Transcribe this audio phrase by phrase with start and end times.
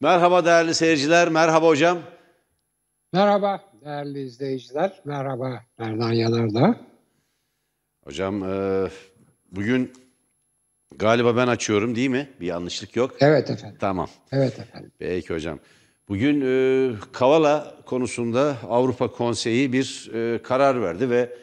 [0.00, 1.98] Merhaba değerli seyirciler, merhaba hocam.
[3.12, 6.80] Merhaba değerli izleyiciler, merhaba Erdan Yanardağ.
[8.04, 8.88] Hocam e,
[9.52, 9.92] bugün
[10.96, 12.28] galiba ben açıyorum değil mi?
[12.40, 13.16] Bir yanlışlık yok.
[13.20, 13.76] Evet efendim.
[13.80, 14.08] Tamam.
[14.32, 14.92] Evet efendim.
[14.98, 15.58] Peki hocam.
[16.08, 21.36] Bugün e, Kavala konusunda Avrupa Konseyi bir e, karar verdi ve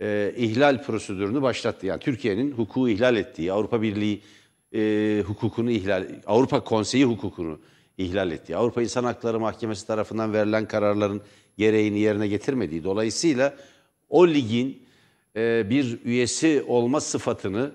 [0.00, 1.86] e, ihlal prosedürünü başlattı.
[1.86, 4.22] Yani Türkiye'nin hukuku ihlal ettiği, Avrupa Birliği
[4.74, 7.60] e, hukukunu ihlal, Avrupa Konseyi hukukunu
[7.98, 11.22] ihlal ettiği, Avrupa İnsan Hakları Mahkemesi tarafından verilen kararların
[11.58, 13.56] gereğini yerine getirmediği dolayısıyla
[14.08, 14.82] o ligin
[15.36, 17.72] e, bir üyesi olma sıfatını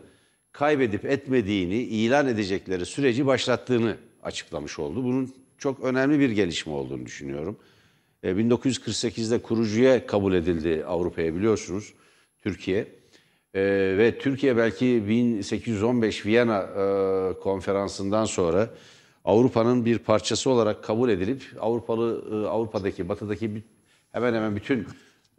[0.52, 5.03] kaybedip etmediğini ilan edecekleri süreci başlattığını açıklamış oldu.
[5.03, 7.57] Bunun çok önemli bir gelişme olduğunu düşünüyorum.
[8.23, 11.93] E, 1948'de kurucuya kabul edildi Avrupa'ya biliyorsunuz
[12.43, 12.88] Türkiye.
[13.54, 13.62] E,
[13.98, 18.70] ve Türkiye belki 1815 Viyana e, konferansından sonra
[19.27, 23.63] Avrupa'nın bir parçası olarak kabul edilip Avrupalı e, Avrupa'daki batıdaki
[24.12, 24.88] hemen hemen bütün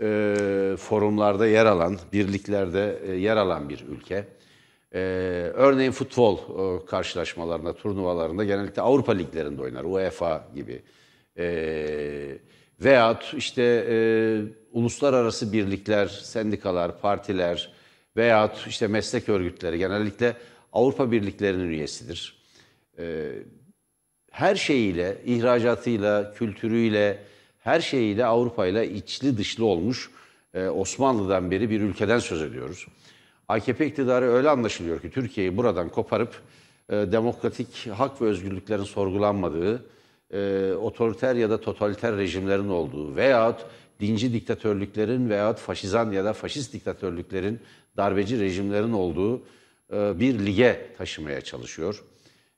[0.03, 4.25] e, forumlarda yer alan, birliklerde e, yer alan bir ülke.
[4.95, 4.99] E,
[5.55, 9.85] örneğin futbol e, karşılaşmalarında, turnuvalarında genellikle Avrupa liglerinde oynar.
[9.85, 10.83] UEFA gibi.
[11.39, 12.39] E,
[12.81, 13.97] veyahut işte e,
[14.73, 17.73] uluslararası birlikler, sendikalar, partiler
[18.17, 20.37] veyahut işte meslek örgütleri genellikle
[20.73, 22.39] Avrupa birliklerinin üyesidir.
[22.99, 23.33] E,
[24.39, 27.19] her şeyiyle, ihracatıyla, kültürüyle,
[27.59, 30.11] her şeyiyle Avrupa ile içli dışlı olmuş
[30.55, 32.87] e, Osmanlı'dan beri bir ülkeden söz ediyoruz.
[33.49, 36.41] AKP iktidarı öyle anlaşılıyor ki Türkiye'yi buradan koparıp
[36.89, 39.85] e, demokratik hak ve özgürlüklerin sorgulanmadığı,
[40.33, 43.67] e, otoriter ya da totaliter rejimlerin olduğu veyahut
[44.01, 47.61] dinci diktatörlüklerin veyahut faşizan ya da faşist diktatörlüklerin,
[47.97, 49.43] darbeci rejimlerin olduğu
[49.93, 52.05] bir lige taşımaya çalışıyor.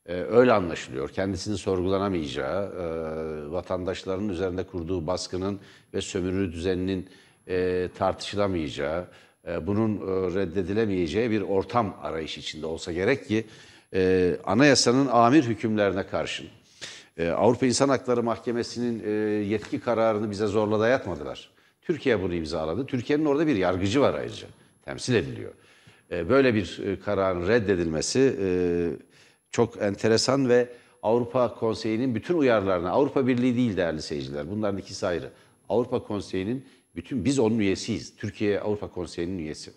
[0.06, 1.08] E, öyle anlaşılıyor.
[1.08, 5.60] Kendisini sorgulanamayacağı, e, vatandaşların üzerinde kurduğu baskının
[5.94, 7.08] ve sömürü düzeninin
[7.48, 9.06] e, tartışılamayacağı,
[9.48, 13.46] e, bunun e, reddedilemeyeceği bir ortam arayış içinde olsa gerek ki
[14.44, 16.46] anayasanın amir hükümlerine karşın
[17.20, 19.02] Avrupa İnsan Hakları Mahkemesi'nin
[19.42, 21.50] yetki kararını bize zorla dayatmadılar.
[21.82, 22.86] Türkiye bunu imzaladı.
[22.86, 24.46] Türkiye'nin orada bir yargıcı var ayrıca.
[24.84, 25.52] Temsil ediliyor.
[26.10, 28.36] Böyle bir kararın reddedilmesi
[29.50, 30.68] çok enteresan ve
[31.02, 35.30] Avrupa Konseyi'nin bütün uyarılarına, Avrupa Birliği değil değerli seyirciler, bunların ikisi ayrı.
[35.68, 36.66] Avrupa Konseyi'nin
[36.96, 38.16] bütün, biz onun üyesiyiz.
[38.16, 39.72] Türkiye Avrupa Konseyi'nin üyesi.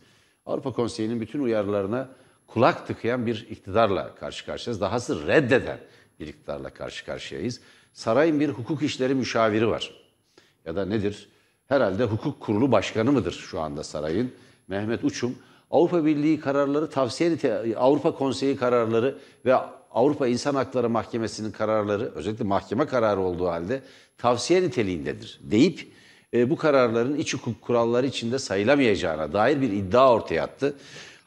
[0.45, 2.09] Avrupa Konseyi'nin bütün uyarılarına
[2.47, 4.81] kulak tıkayan bir iktidarla karşı karşıyayız.
[4.81, 5.77] Dahası reddeden
[6.19, 7.61] bir iktidarla karşı karşıyayız.
[7.93, 9.93] Sarayın bir hukuk işleri müşaviri var.
[10.65, 11.29] Ya da nedir?
[11.67, 14.31] Herhalde hukuk kurulu başkanı mıdır şu anda sarayın?
[14.67, 15.35] Mehmet Uçum.
[15.73, 17.37] Avrupa Birliği kararları, tavsiye
[17.77, 19.55] Avrupa Konseyi kararları ve
[19.91, 23.81] Avrupa İnsan Hakları Mahkemesi'nin kararları, özellikle mahkeme kararı olduğu halde
[24.17, 25.87] tavsiye niteliğindedir deyip
[26.33, 30.75] e, bu kararların iç hukuk kuralları içinde sayılamayacağına dair bir iddia ortaya attı.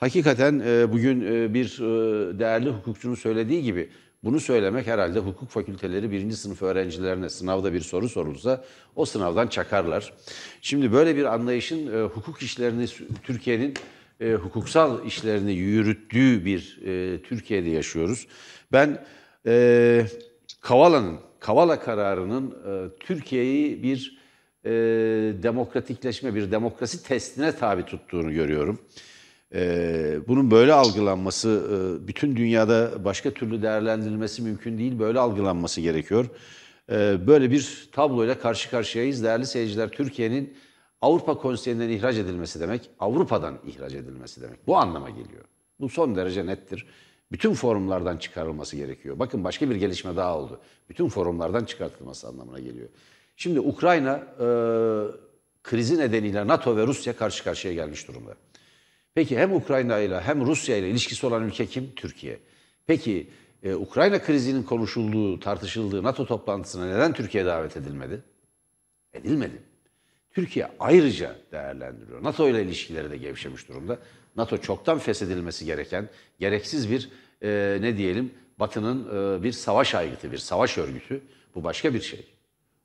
[0.00, 3.90] Hakikaten e, bugün e, bir e, değerli hukukçunun söylediği gibi
[4.24, 8.64] bunu söylemek herhalde hukuk fakülteleri birinci sınıf öğrencilerine sınavda bir soru sorulsa
[8.96, 10.12] o sınavdan çakarlar.
[10.62, 12.86] Şimdi böyle bir anlayışın e, hukuk işlerini
[13.22, 13.74] Türkiye'nin
[14.20, 18.26] e, hukuksal işlerini yürüttüğü bir e, Türkiye'de yaşıyoruz.
[18.72, 19.04] Ben
[19.46, 20.06] e,
[20.60, 24.18] Kavala'nın, Kavala kararının e, Türkiye'yi bir
[24.64, 24.70] e,
[25.42, 28.78] demokratikleşme, bir demokrasi testine tabi tuttuğunu görüyorum.
[29.54, 36.26] E, bunun böyle algılanması, e, bütün dünyada başka türlü değerlendirilmesi mümkün değil, böyle algılanması gerekiyor.
[36.90, 39.22] E, böyle bir tabloyla karşı karşıyayız.
[39.22, 40.54] Değerli seyirciler, Türkiye'nin
[41.00, 44.66] Avrupa Konseyi'nden ihraç edilmesi demek, Avrupa'dan ihraç edilmesi demek.
[44.66, 45.44] Bu anlama geliyor.
[45.80, 46.86] Bu son derece nettir.
[47.32, 49.18] Bütün forumlardan çıkarılması gerekiyor.
[49.18, 50.60] Bakın başka bir gelişme daha oldu.
[50.88, 52.88] Bütün forumlardan çıkartılması anlamına geliyor.
[53.36, 54.46] Şimdi Ukrayna e,
[55.62, 58.34] krizi nedeniyle NATO ve Rusya karşı karşıya gelmiş durumda.
[59.14, 61.92] Peki hem Ukrayna ile hem Rusya ile ilişkisi olan ülke kim?
[61.96, 62.38] Türkiye.
[62.86, 63.30] Peki
[63.62, 68.22] e, Ukrayna krizinin konuşulduğu, tartışıldığı NATO toplantısına neden Türkiye davet edilmedi?
[69.12, 69.62] Edilmedi.
[70.36, 72.24] Türkiye ayrıca değerlendiriyor.
[72.24, 73.98] NATO ile ilişkileri de gevşemiş durumda.
[74.36, 76.08] NATO çoktan feshedilmesi gereken
[76.40, 77.10] gereksiz bir
[77.42, 79.04] e, ne diyelim Batı'nın
[79.38, 81.22] e, bir savaş aygıtı, bir savaş örgütü.
[81.54, 82.26] Bu başka bir şey.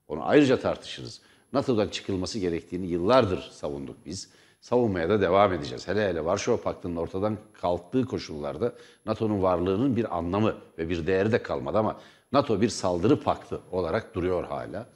[0.07, 1.21] Onu ayrıca tartışırız.
[1.53, 4.29] NATO'dan çıkılması gerektiğini yıllardır savunduk biz.
[4.61, 5.87] Savunmaya da devam edeceğiz.
[5.87, 8.73] Hele hele Varşova Paktı'nın ortadan kalktığı koşullarda
[9.05, 11.99] NATO'nun varlığının bir anlamı ve bir değeri de kalmadı ama
[12.31, 14.87] NATO bir saldırı paktı olarak duruyor hala.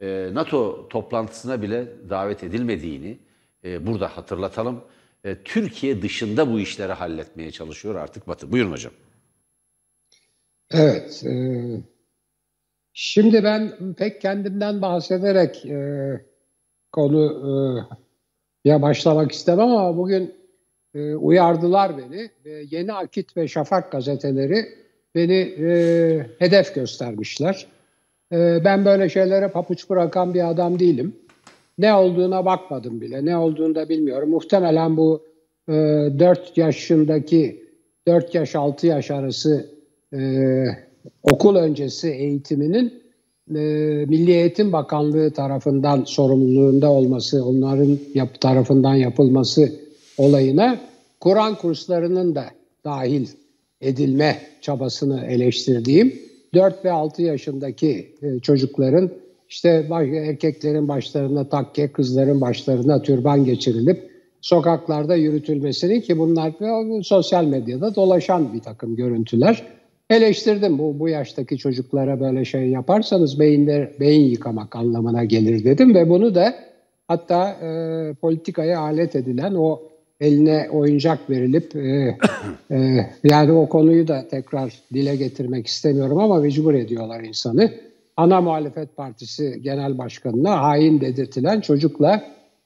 [0.00, 3.18] Ee, NATO toplantısına bile davet edilmediğini
[3.64, 4.84] e, burada hatırlatalım.
[5.24, 8.52] E, Türkiye dışında bu işleri halletmeye çalışıyor artık Batı.
[8.52, 8.92] Buyurun hocam.
[10.70, 11.24] Evet.
[11.26, 11.32] E,
[13.00, 15.66] Şimdi ben pek kendimden bahsederek
[16.92, 17.88] konu
[18.64, 20.34] ya başlamak istemem ama bugün
[21.18, 22.30] uyardılar beni
[22.70, 24.66] Yeni Akit ve Şafak gazeteleri
[25.14, 25.54] beni
[26.38, 27.66] hedef göstermişler.
[28.32, 31.16] E, ben böyle şeylere papuç bırakan bir adam değilim.
[31.78, 33.24] Ne olduğuna bakmadım bile.
[33.24, 34.30] Ne olduğunu da bilmiyorum.
[34.30, 35.22] Muhtemelen bu
[35.68, 37.64] e, 4 yaşındaki
[38.08, 39.70] 4 yaş 6 yaş arası
[40.12, 40.64] e,
[41.22, 43.02] okul öncesi eğitiminin
[43.50, 43.58] e,
[44.08, 49.72] Milli Eğitim Bakanlığı tarafından sorumluluğunda olması, onların yap, tarafından yapılması
[50.18, 50.80] olayına
[51.20, 52.44] Kur'an kurslarının da
[52.84, 53.28] dahil
[53.80, 59.10] edilme çabasını eleştirdiğim 4 ve 6 yaşındaki e, çocukların
[59.48, 64.10] işte erkeklerin başlarına takke, kızların başlarına türban geçirilip
[64.40, 66.52] sokaklarda yürütülmesini ki bunlar
[67.02, 69.66] sosyal medyada dolaşan bir takım görüntüler.
[70.10, 76.08] Eleştirdim bu, bu yaştaki çocuklara böyle şey yaparsanız beyinler, beyin yıkamak anlamına gelir dedim ve
[76.08, 76.54] bunu da
[77.08, 77.68] hatta e,
[78.14, 79.82] politikaya alet edilen o
[80.20, 82.18] eline oyuncak verilip e,
[82.70, 87.70] e, yani o konuyu da tekrar dile getirmek istemiyorum ama mecbur ediyorlar insanı.
[88.16, 92.24] Ana muhalefet partisi genel başkanına hain dedirtilen çocukla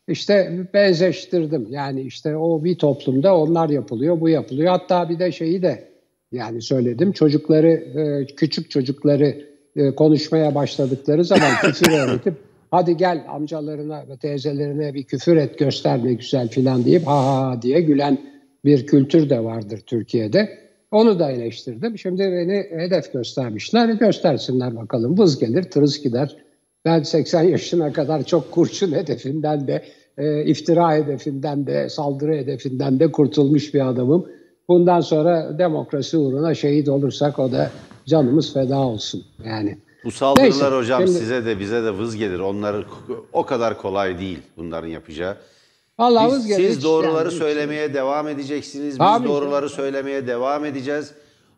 [0.09, 1.67] işte benzeştirdim.
[1.71, 4.71] Yani işte o bir toplumda onlar yapılıyor, bu yapılıyor.
[4.71, 5.89] Hatta bir de şeyi de
[6.33, 7.13] yani söyledim.
[7.13, 9.45] Çocukları, e, küçük çocukları
[9.77, 16.05] e, konuşmaya başladıkları zaman küfür öğretip hadi gel amcalarına ve teyzelerine bir küfür et göster
[16.05, 18.19] ne güzel filan deyip ha ha diye gülen
[18.65, 20.59] bir kültür de vardır Türkiye'de.
[20.91, 21.99] Onu da eleştirdim.
[21.99, 23.89] Şimdi beni hedef göstermişler.
[23.89, 25.19] Göstersinler bakalım.
[25.19, 26.37] Vız gelir, tırıs gider.
[26.85, 29.83] Ben 80 yaşına kadar çok kurşun hedefinden de,
[30.19, 34.27] e, iftira hedefinden de, saldırı hedefinden de kurtulmuş bir adamım.
[34.69, 37.71] Bundan sonra demokrasi uğruna şehit olursak o da
[38.07, 39.25] canımız feda olsun.
[39.47, 42.39] Yani bu saldırılar Neyse, hocam şimdi, size de bize de vız gelir.
[42.39, 42.85] Onlar
[43.33, 45.37] o kadar kolay değil bunların yapacağı.
[45.99, 46.69] Vallahi Biz, vız gelir.
[46.69, 47.39] Siz doğruları yani.
[47.39, 48.95] söylemeye devam edeceksiniz.
[48.95, 51.13] Biz Abi, doğruları söylemeye devam edeceğiz.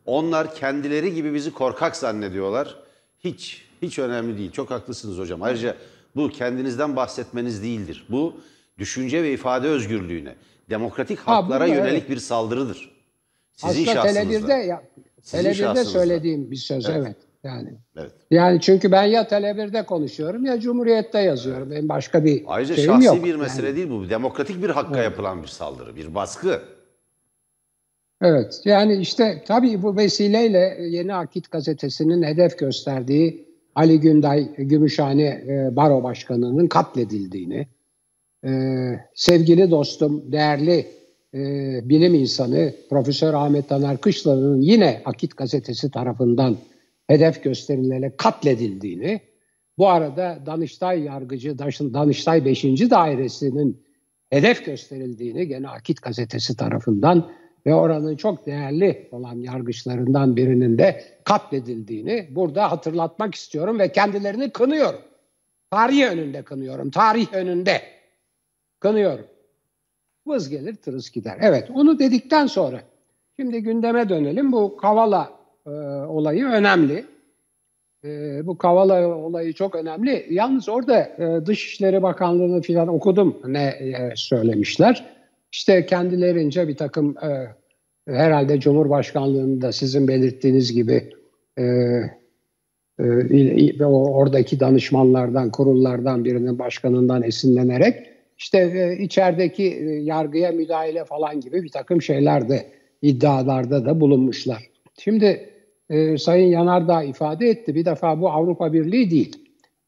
[0.07, 2.77] Onlar kendileri gibi bizi korkak zannediyorlar.
[3.25, 4.53] Hiç hiç önemli değil.
[4.53, 5.43] Çok haklısınız hocam.
[5.43, 5.77] Ayrıca
[6.17, 8.07] bu kendinizden bahsetmeniz değildir.
[8.09, 8.35] Bu
[8.79, 10.35] düşünce ve ifade özgürlüğüne,
[10.71, 12.11] demokratik haklara ha, yönelik evet.
[12.11, 12.91] bir saldırıdır.
[13.53, 14.83] Sizin Aslında Tele1'de ya,
[15.23, 17.03] Tele1'de söylediğim bir söz evet.
[17.07, 17.17] evet.
[17.45, 17.69] Yani.
[17.97, 18.13] Evet.
[18.31, 21.71] Yani çünkü ben ya Tele1'de konuşuyorum ya Cumhuriyet'te yazıyorum.
[21.71, 23.25] Benim başka bir Ayrıca şeyim şahsi yok.
[23.25, 23.77] bir mesele yani.
[23.77, 24.11] değil bu.
[24.11, 25.05] Demokratik bir hakka evet.
[25.05, 26.61] yapılan bir saldırı, bir baskı.
[28.23, 28.61] Evet.
[28.65, 36.03] Yani işte tabii bu vesileyle Yeni Akit gazetesinin hedef gösterdiği Ali Günday Gümüşhane e, Baro
[36.03, 37.67] Başkanı'nın katledildiğini,
[38.45, 38.51] e,
[39.15, 40.87] sevgili dostum, değerli
[41.35, 41.39] e,
[41.89, 46.57] bilim insanı Profesör Ahmet Taner Kışlalı'nın yine Akit gazetesi tarafından
[47.07, 49.21] hedef gösterilerek katledildiğini,
[49.79, 52.65] bu arada Danıştay Yargıcı, Danıştay 5.
[52.65, 53.85] Dairesi'nin
[54.31, 57.31] hedef gösterildiğini gene Akit gazetesi tarafından
[57.67, 65.01] ve oranın çok değerli olan yargıçlarından birinin de katledildiğini burada hatırlatmak istiyorum ve kendilerini kınıyorum.
[65.71, 67.83] Tarih önünde kınıyorum, tarih önünde
[68.81, 69.27] kınıyorum.
[70.27, 71.39] Vız gelir tırıs gider.
[71.41, 72.81] Evet onu dedikten sonra
[73.37, 74.53] şimdi gündeme dönelim.
[74.53, 75.71] Bu Kavala e,
[76.07, 77.05] olayı önemli.
[78.05, 80.27] E, bu Kavala olayı çok önemli.
[80.31, 85.07] Yalnız orada e, Dışişleri Bakanlığı'nı falan okudum ne e, söylemişler.
[85.53, 87.47] İşte kendilerince bir takım e,
[88.09, 91.11] herhalde Cumhurbaşkanlığı'nda sizin belirttiğiniz gibi
[91.59, 91.65] e,
[92.99, 98.07] e, oradaki danışmanlardan, kurullardan birinin başkanından esinlenerek
[98.39, 102.67] işte e, içerideki e, yargıya müdahale falan gibi bir takım şeyler de
[103.03, 104.71] iddialarda da bulunmuşlar.
[104.99, 105.51] Şimdi
[105.91, 109.37] e, Sayın Yanardağ ifade etti bir defa bu Avrupa Birliği değil.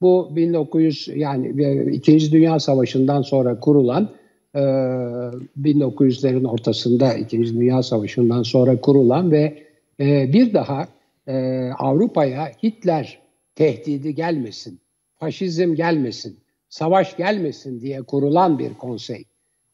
[0.00, 1.62] Bu 1900 yani
[1.96, 4.10] e, Dünya Savaşı'ndan sonra kurulan
[4.54, 9.62] 1900'lerin ee, ortasında İkinci Dünya Savaşı'ndan sonra kurulan ve
[10.00, 10.88] e, bir daha
[11.26, 13.18] e, Avrupa'ya Hitler
[13.54, 14.80] tehdidi gelmesin,
[15.18, 16.36] faşizm gelmesin,
[16.68, 19.24] savaş gelmesin diye kurulan bir konsey.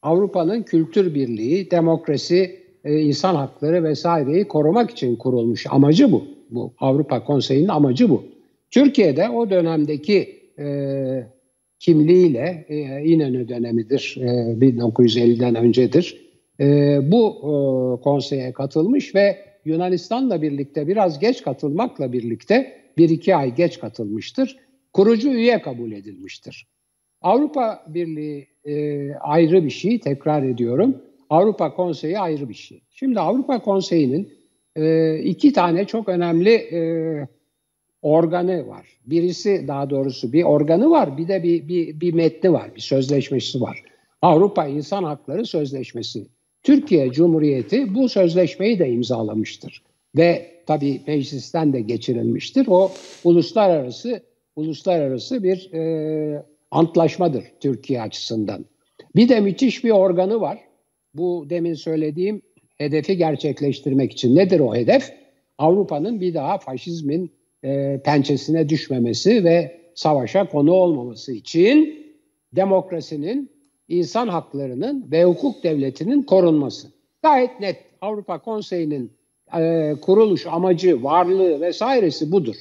[0.03, 5.67] Avrupa'nın kültür birliği, demokrasi, e, insan hakları vesaireyi korumak için kurulmuş.
[5.71, 6.25] Amacı bu.
[6.51, 8.25] Bu Avrupa Konseyi'nin amacı bu.
[8.71, 10.67] Türkiye'de o dönemdeki e,
[11.79, 16.33] kimliğiyle e, İnönü dönemidir, e, 1950'den öncedir.
[16.61, 17.53] E, bu e,
[18.03, 24.57] konseye katılmış ve Yunanistan'la birlikte biraz geç katılmakla birlikte bir iki ay geç katılmıştır.
[24.93, 26.67] Kurucu üye kabul edilmiştir.
[27.23, 30.97] Avrupa Birliği e, ayrı bir şey, tekrar ediyorum.
[31.33, 32.83] Avrupa Konseyi ayrı bir şey.
[32.91, 34.33] Şimdi Avrupa Konseyi'nin
[34.77, 36.81] e, iki tane çok önemli e,
[38.03, 38.87] organı var.
[39.07, 43.61] Birisi daha doğrusu bir organı var bir de bir, bir, bir metni var, bir sözleşmesi
[43.61, 43.83] var.
[44.23, 46.27] Avrupa İnsan Hakları Sözleşmesi.
[46.63, 49.83] Türkiye Cumhuriyeti bu sözleşmeyi de imzalamıştır.
[50.17, 52.67] Ve tabii meclisten de geçirilmiştir.
[52.69, 52.93] O
[53.25, 54.23] uluslararası
[54.57, 58.65] uluslararası bir e, antlaşmadır Türkiye açısından.
[59.17, 60.72] Bir de müthiş bir organı var.
[61.15, 62.43] Bu demin söylediğim
[62.79, 64.37] hedefi gerçekleştirmek için.
[64.37, 65.13] Nedir o hedef?
[65.59, 67.33] Avrupa'nın bir daha faşizmin
[67.65, 72.07] e, pençesine düşmemesi ve savaşa konu olmaması için
[72.57, 73.51] demokrasinin,
[73.89, 76.89] insan haklarının ve hukuk devletinin korunması.
[77.23, 77.77] Gayet net.
[78.01, 79.13] Avrupa Konseyi'nin
[79.59, 82.57] e, kuruluş amacı, varlığı vesairesi budur.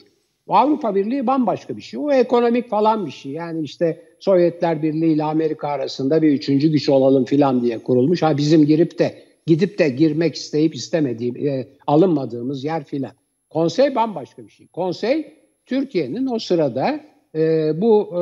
[0.47, 1.99] Avrupa Birliği bambaşka bir şey.
[1.99, 3.31] O ekonomik falan bir şey.
[3.31, 8.21] Yani işte Sovyetler Birliği ile Amerika arasında bir üçüncü güç olalım filan diye kurulmuş.
[8.23, 9.15] Ha bizim girip de
[9.47, 13.11] gidip de girmek isteyip istemediğim, e, alınmadığımız yer filan.
[13.49, 14.67] Konsey bambaşka bir şey.
[14.67, 15.33] Konsey
[15.65, 16.99] Türkiye'nin o sırada
[17.35, 18.19] e, bu e,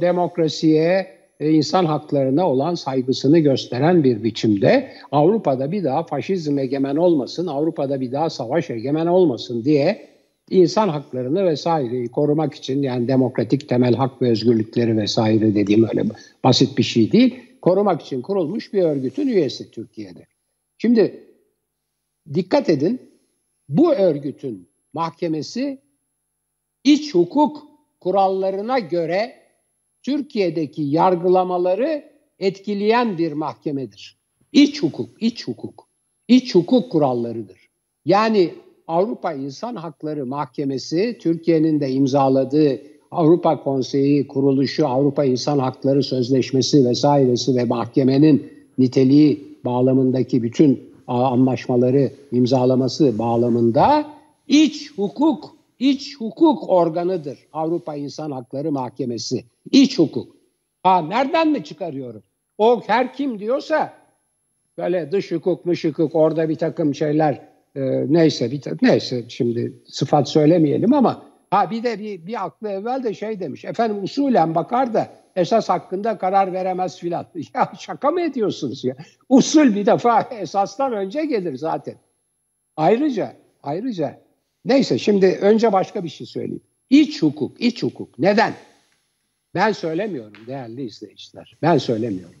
[0.00, 1.06] demokrasiye,
[1.40, 8.00] e, insan haklarına olan saygısını gösteren bir biçimde Avrupa'da bir daha faşizm egemen olmasın, Avrupa'da
[8.00, 10.08] bir daha savaş egemen olmasın diye
[10.50, 16.04] insan haklarını vesaireyi korumak için yani demokratik temel hak ve özgürlükleri vesaire dediğim öyle
[16.44, 17.40] basit bir şey değil.
[17.62, 20.26] Korumak için kurulmuş bir örgütün üyesi Türkiye'de.
[20.78, 21.24] Şimdi
[22.34, 23.00] dikkat edin
[23.68, 25.78] bu örgütün mahkemesi
[26.84, 27.62] iç hukuk
[28.00, 29.34] kurallarına göre
[30.02, 34.18] Türkiye'deki yargılamaları etkileyen bir mahkemedir.
[34.52, 35.88] İç hukuk, iç hukuk,
[36.28, 37.68] iç hukuk kurallarıdır.
[38.04, 38.54] Yani
[38.88, 42.80] Avrupa İnsan Hakları Mahkemesi Türkiye'nin de imzaladığı
[43.10, 53.18] Avrupa Konseyi kuruluşu, Avrupa İnsan Hakları Sözleşmesi vesairesi ve mahkemenin niteliği bağlamındaki bütün anlaşmaları imzalaması
[53.18, 54.06] bağlamında
[54.48, 59.44] iç hukuk, iç hukuk organıdır Avrupa İnsan Hakları Mahkemesi.
[59.70, 60.36] İç hukuk.
[60.82, 62.22] Ha nereden mi çıkarıyorum?
[62.58, 63.92] O her kim diyorsa
[64.78, 70.28] böyle dış hukuk, mış hukuk orada bir takım şeyler e, neyse bir neyse şimdi sıfat
[70.28, 73.64] söylemeyelim ama ha bir de bir, bir aklı evvel de şey demiş.
[73.64, 77.26] Efendim usulen bakar da esas hakkında karar veremez filan.
[77.54, 78.96] Ya şaka mı ediyorsunuz ya?
[79.28, 81.94] Usul bir defa esastan önce gelir zaten.
[82.76, 84.20] Ayrıca ayrıca
[84.64, 86.62] neyse şimdi önce başka bir şey söyleyeyim.
[86.90, 88.18] İç hukuk, iç hukuk.
[88.18, 88.52] Neden?
[89.54, 91.56] Ben söylemiyorum değerli izleyiciler.
[91.62, 92.40] Ben söylemiyorum.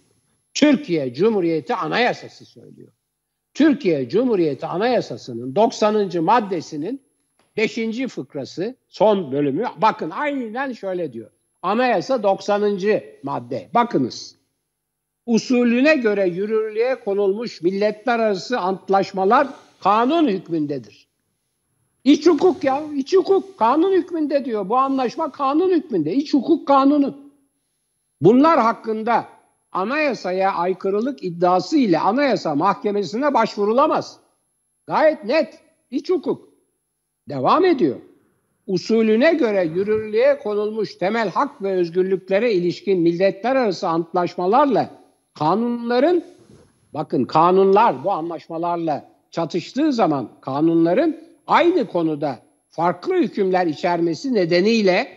[0.54, 2.92] Türkiye Cumhuriyeti Anayasası söylüyor.
[3.58, 6.24] Türkiye Cumhuriyeti Anayasası'nın 90.
[6.24, 7.02] maddesinin
[7.56, 7.78] 5.
[8.08, 11.30] fıkrası son bölümü bakın aynen şöyle diyor.
[11.62, 12.80] Anayasa 90.
[13.22, 13.70] madde.
[13.74, 14.36] Bakınız.
[15.26, 19.48] Usulüne göre yürürlüğe konulmuş milletler arası antlaşmalar
[19.80, 21.08] kanun hükmündedir.
[22.04, 24.68] İç hukuk ya, iç hukuk kanun hükmünde diyor.
[24.68, 26.14] Bu anlaşma kanun hükmünde.
[26.14, 27.16] İç hukuk kanunu.
[28.20, 29.37] Bunlar hakkında
[29.72, 34.20] anayasaya aykırılık iddiası ile anayasa mahkemesine başvurulamaz.
[34.86, 35.60] Gayet net.
[35.90, 36.48] İç hukuk.
[37.28, 37.96] Devam ediyor
[38.68, 44.90] usulüne göre yürürlüğe konulmuş temel hak ve özgürlüklere ilişkin milletler arası antlaşmalarla
[45.34, 46.22] kanunların
[46.94, 55.08] bakın kanunlar bu anlaşmalarla çatıştığı zaman kanunların aynı konuda farklı hükümler içermesi nedeniyle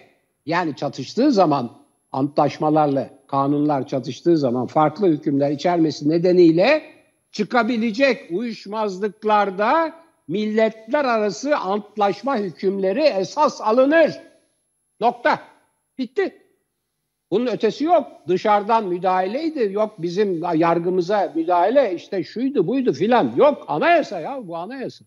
[0.46, 1.70] yani çatıştığı zaman
[2.12, 6.84] antlaşmalarla kanunlar çatıştığı zaman farklı hükümler içermesi nedeniyle
[7.32, 9.94] çıkabilecek uyuşmazlıklarda
[10.28, 14.20] milletler arası antlaşma hükümleri esas alınır.
[15.00, 15.40] Nokta.
[15.98, 16.36] Bitti.
[17.32, 18.08] Bunun ötesi yok.
[18.28, 19.74] Dışarıdan müdahaleydi.
[19.74, 23.34] Yok bizim yargımıza müdahale işte şuydu buydu filan.
[23.36, 25.06] Yok anayasa ya bu anayasa.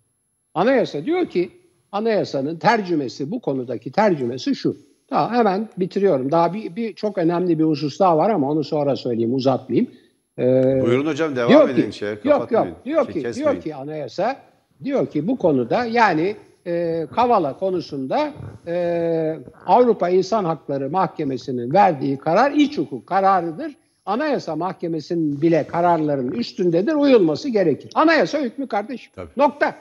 [0.54, 1.50] Anayasa diyor ki
[1.92, 4.76] anayasanın tercümesi bu konudaki tercümesi şu.
[5.10, 6.32] Daha hemen bitiriyorum.
[6.32, 9.90] Daha bir, bir çok önemli bir husus daha var ama onu sonra söyleyeyim uzatmayayım.
[10.38, 11.90] Ee, Buyurun hocam devam diyor edin.
[11.90, 14.36] Ki, şey, yok yok diyor şey, ki diyor ki anayasa
[14.84, 18.32] diyor ki bu konuda yani e, Kavala konusunda
[18.66, 23.72] e, Avrupa İnsan Hakları Mahkemesi'nin verdiği karar iç hukuk kararıdır.
[24.06, 27.90] Anayasa Mahkemesi'nin bile kararlarının üstündedir, uyulması gerekir.
[27.94, 29.12] Anayasa hükmü kardeşim.
[29.14, 29.30] Tabii.
[29.36, 29.74] Nokta.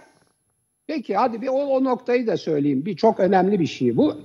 [0.88, 2.86] Peki hadi bir o, o noktayı da söyleyeyim.
[2.86, 4.16] Bir çok önemli bir şey bu.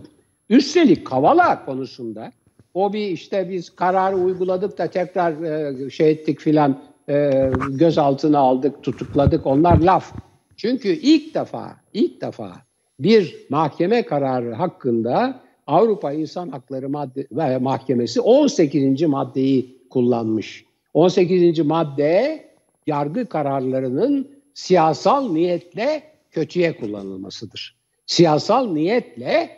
[0.50, 2.32] Üstelik Kavala konusunda
[2.74, 6.78] o bir işte biz kararı uyguladık da tekrar e, şey ettik filan
[7.08, 9.46] e, gözaltına aldık, tutukladık.
[9.46, 10.12] Onlar laf.
[10.56, 12.52] Çünkü ilk defa, ilk defa
[13.00, 19.02] bir mahkeme kararı hakkında Avrupa İnsan Hakları Madde Mahkemesi 18.
[19.02, 20.64] maddeyi kullanmış.
[20.94, 21.58] 18.
[21.58, 22.44] madde
[22.86, 27.76] yargı kararlarının siyasal niyetle kötüye kullanılmasıdır.
[28.06, 29.57] Siyasal niyetle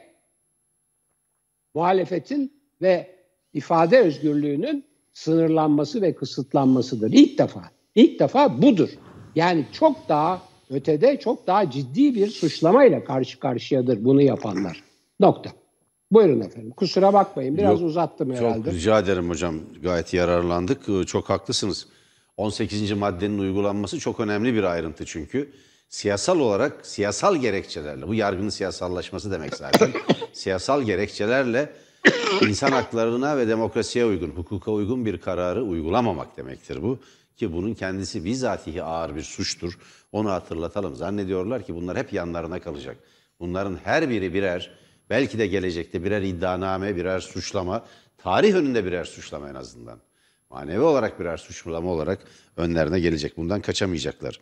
[1.75, 3.11] muhalefetin ve
[3.53, 7.13] ifade özgürlüğünün sınırlanması ve kısıtlanmasıdır.
[7.13, 7.63] İlk defa.
[7.95, 8.89] İlk defa budur.
[9.35, 14.83] Yani çok daha ötede çok daha ciddi bir suçlamayla karşı karşıyadır bunu yapanlar.
[15.21, 15.51] Nokta.
[16.13, 16.71] Buyurun efendim.
[16.71, 17.59] Kusura bakmayın.
[17.59, 18.65] Biraz Yok, uzattım herhalde.
[18.65, 19.55] Çok rica ederim hocam.
[19.83, 20.89] Gayet yararlandık.
[20.89, 21.87] Ee, Çok haklısınız.
[22.37, 22.93] 18.
[22.93, 25.53] maddenin uygulanması çok önemli bir ayrıntı çünkü.
[25.91, 29.91] Siyasal olarak siyasal gerekçelerle, bu yargının siyasallaşması demek zaten.
[30.33, 31.73] siyasal gerekçelerle
[32.41, 36.99] insan haklarına ve demokrasiye uygun, hukuka uygun bir kararı uygulamamak demektir bu.
[37.37, 39.79] Ki bunun kendisi bizatihi ağır bir suçtur.
[40.13, 40.95] Onu hatırlatalım.
[40.95, 42.97] Zannediyorlar ki bunlar hep yanlarına kalacak.
[43.41, 44.71] Bunların her biri birer,
[45.11, 47.85] belki de gelecekte birer iddianame, birer suçlama,
[48.19, 49.99] tarih önünde birer suçlama en azından.
[50.51, 52.19] Manevi olarak birer suçlama olarak
[52.57, 53.37] önlerine gelecek.
[53.37, 54.41] Bundan kaçamayacaklar.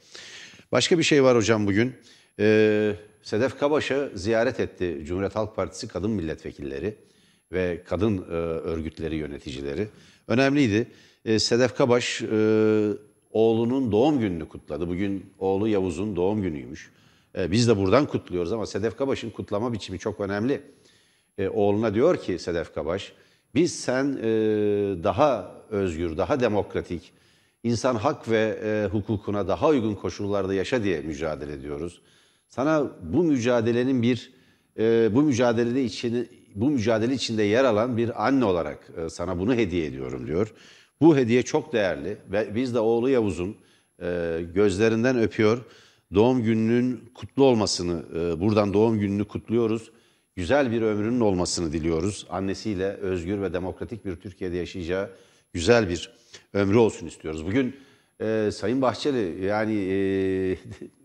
[0.73, 1.95] Başka bir şey var hocam bugün.
[2.41, 6.95] Ee, Sedef Kabaş'ı ziyaret etti Cumhuriyet Halk Partisi kadın milletvekilleri
[7.53, 9.89] ve kadın e, örgütleri yöneticileri.
[10.29, 10.89] Önemliydi.
[11.25, 12.91] E, Sedef Kabaş e,
[13.31, 14.89] oğlunun doğum gününü kutladı.
[14.89, 16.91] Bugün oğlu Yavuz'un doğum günüymüş.
[17.39, 20.63] E, biz de buradan kutluyoruz ama Sedef Kabaş'ın kutlama biçimi çok önemli.
[21.39, 23.13] E, oğluna diyor ki Sedef Kabaş,
[23.55, 24.25] biz sen e,
[25.05, 27.13] daha özgür, daha demokratik,
[27.63, 32.03] insan hak ve e, hukukuna daha uygun koşullarda yaşa diye mücadele ediyoruz.
[32.49, 34.33] Sana bu mücadelenin bir,
[34.79, 39.55] e, bu mücadelede içini, bu mücadele içinde yer alan bir anne olarak e, sana bunu
[39.55, 40.55] hediye ediyorum diyor.
[41.01, 43.57] Bu hediye çok değerli ve biz de oğlu Yavuz'un
[44.03, 45.65] e, gözlerinden öpüyor.
[46.15, 49.91] Doğum gününün kutlu olmasını, e, buradan doğum gününü kutluyoruz.
[50.37, 52.27] Güzel bir ömrünün olmasını diliyoruz.
[52.31, 55.11] Annesiyle özgür ve demokratik bir Türkiye'de yaşayacağı
[55.53, 56.13] güzel bir
[56.55, 57.47] ömrü olsun istiyoruz.
[57.47, 57.77] Bugün
[58.21, 59.99] e, Sayın Bahçeli yani e,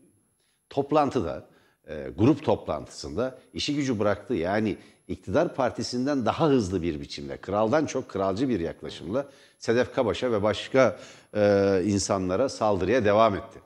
[0.69, 1.47] toplantıda,
[1.87, 4.33] e, grup toplantısında işi gücü bıraktı.
[4.33, 9.27] Yani iktidar partisinden daha hızlı bir biçimde, kraldan çok kralcı bir yaklaşımla
[9.59, 10.99] Sedef Kabaş'a ve başka
[11.35, 13.59] e, insanlara saldırıya devam etti.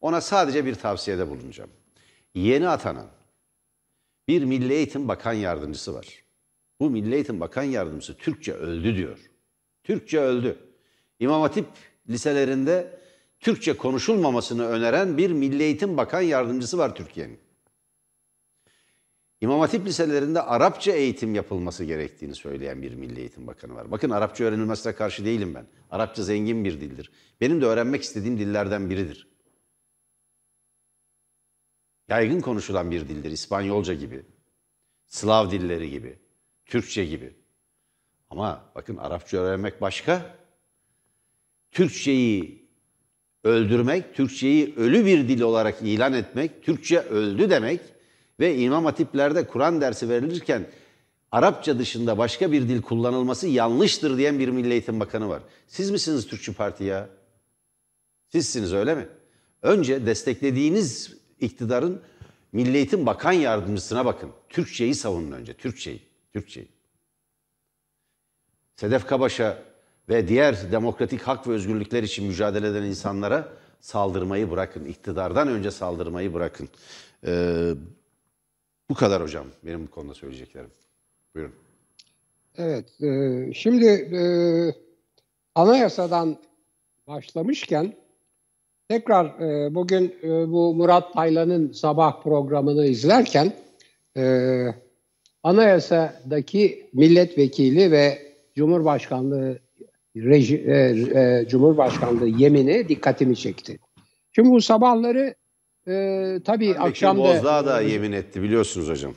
[0.00, 1.70] Ona sadece bir tavsiyede bulunacağım.
[2.34, 3.06] Yeni atanan
[4.28, 6.06] bir Milli Eğitim Bakan Yardımcısı var.
[6.80, 9.18] Bu Milli Eğitim Bakan Yardımcısı Türkçe öldü diyor.
[9.84, 10.58] Türkçe öldü.
[11.20, 11.66] İmam Hatip
[12.08, 13.00] liselerinde
[13.40, 17.38] Türkçe konuşulmamasını öneren bir Milli Eğitim Bakan Yardımcısı var Türkiye'nin.
[19.40, 23.90] İmam Hatip liselerinde Arapça eğitim yapılması gerektiğini söyleyen bir Milli Eğitim Bakanı var.
[23.90, 25.66] Bakın Arapça öğrenilmesine karşı değilim ben.
[25.90, 27.12] Arapça zengin bir dildir.
[27.40, 29.28] Benim de öğrenmek istediğim dillerden biridir.
[32.08, 33.30] Yaygın konuşulan bir dildir.
[33.30, 34.26] İspanyolca gibi,
[35.06, 36.18] Slav dilleri gibi,
[36.66, 37.43] Türkçe gibi.
[38.34, 40.36] Ama bakın Arapça öğrenmek başka.
[41.72, 42.68] Türkçeyi
[43.44, 47.80] öldürmek, Türkçeyi ölü bir dil olarak ilan etmek, Türkçe öldü demek
[48.40, 50.66] ve İmam Hatiplerde Kur'an dersi verilirken
[51.32, 55.42] Arapça dışında başka bir dil kullanılması yanlıştır diyen bir Milli Eğitim Bakanı var.
[55.66, 57.08] Siz misiniz Türkçü Parti ya?
[58.28, 59.08] Sizsiniz öyle mi?
[59.62, 62.00] Önce desteklediğiniz iktidarın
[62.52, 64.30] Milli Eğitim Bakan Yardımcısına bakın.
[64.48, 66.73] Türkçeyi savunun önce, Türkçeyi, Türkçeyi.
[68.76, 69.58] Sedef Kabaş'a
[70.08, 73.48] ve diğer demokratik hak ve özgürlükler için mücadele eden insanlara
[73.80, 74.84] saldırmayı bırakın.
[74.84, 76.68] İktidardan önce saldırmayı bırakın.
[77.26, 77.70] Ee,
[78.90, 80.70] bu kadar hocam benim bu konuda söyleyeceklerim.
[81.34, 81.54] Buyurun.
[82.56, 84.20] Evet, e, şimdi e,
[85.54, 86.36] anayasadan
[87.06, 87.94] başlamışken
[88.88, 93.52] tekrar e, bugün e, bu Murat Taylan'ın sabah programını izlerken
[94.16, 94.66] e,
[95.42, 98.23] anayasadaki milletvekili ve
[98.56, 99.58] Cumhurbaşkanlığı
[100.16, 100.74] reji, e,
[101.20, 103.78] e, Cumhurbaşkanlığı yemini dikkatimi çekti.
[104.32, 105.34] Şimdi bu sabahları
[105.88, 109.14] e, tabii akşam da Bozdağ da yemin etti biliyorsunuz hocam.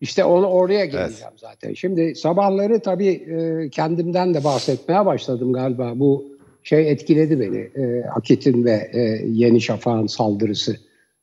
[0.00, 1.74] işte onu oraya geleceğim zaten.
[1.74, 5.92] Şimdi sabahları tabii e, kendimden de bahsetmeye başladım galiba.
[5.94, 6.24] Bu
[6.62, 7.58] şey etkiledi beni.
[7.84, 10.76] E, Akit'in ve e, Yeni Şafak'ın saldırısı.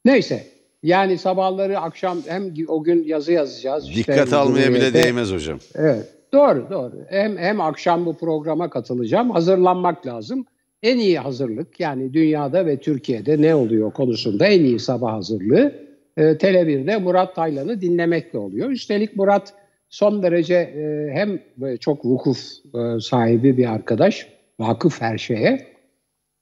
[0.05, 0.43] Neyse.
[0.83, 3.89] Yani sabahları akşam hem o gün yazı yazacağız.
[3.89, 5.59] işte Dikkat almaya bile değmez hocam.
[5.75, 6.16] Evet.
[6.33, 7.05] Doğru doğru.
[7.09, 9.31] Hem hem akşam bu programa katılacağım.
[9.31, 10.45] Hazırlanmak lazım.
[10.83, 15.87] En iyi hazırlık yani dünyada ve Türkiye'de ne oluyor konusunda en iyi sabah hazırlığı
[16.17, 18.69] e, Tele1'de Murat Taylan'ı dinlemekle oluyor.
[18.69, 19.53] Üstelik Murat
[19.89, 21.39] son derece e, hem
[21.79, 22.39] çok vukuf
[22.75, 24.27] e, sahibi bir arkadaş,
[24.59, 25.77] vakıf her şeye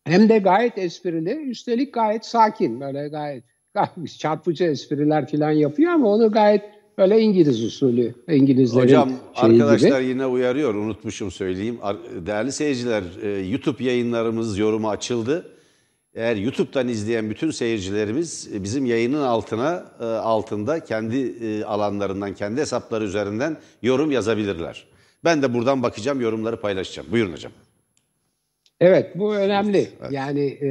[0.05, 3.43] hem de gayet esprili, üstelik gayet sakin, böyle gayet,
[3.73, 6.63] gayet çarpıcı espriler falan yapıyor ama onu gayet
[6.97, 10.09] böyle İngiliz usulü, İngilizlerin Hocam arkadaşlar gibi.
[10.09, 11.77] yine uyarıyor unutmuşum söyleyeyim.
[12.25, 15.51] Değerli seyirciler e, YouTube yayınlarımız yorumu açıldı.
[16.15, 23.03] eğer YouTube'dan izleyen bütün seyircilerimiz e, bizim yayının altına e, altında kendi alanlarından, kendi hesapları
[23.03, 24.87] üzerinden yorum yazabilirler.
[25.23, 27.07] Ben de buradan bakacağım, yorumları paylaşacağım.
[27.11, 27.51] Buyurun hocam.
[28.79, 29.87] Evet bu önemli.
[30.11, 30.69] Yani e,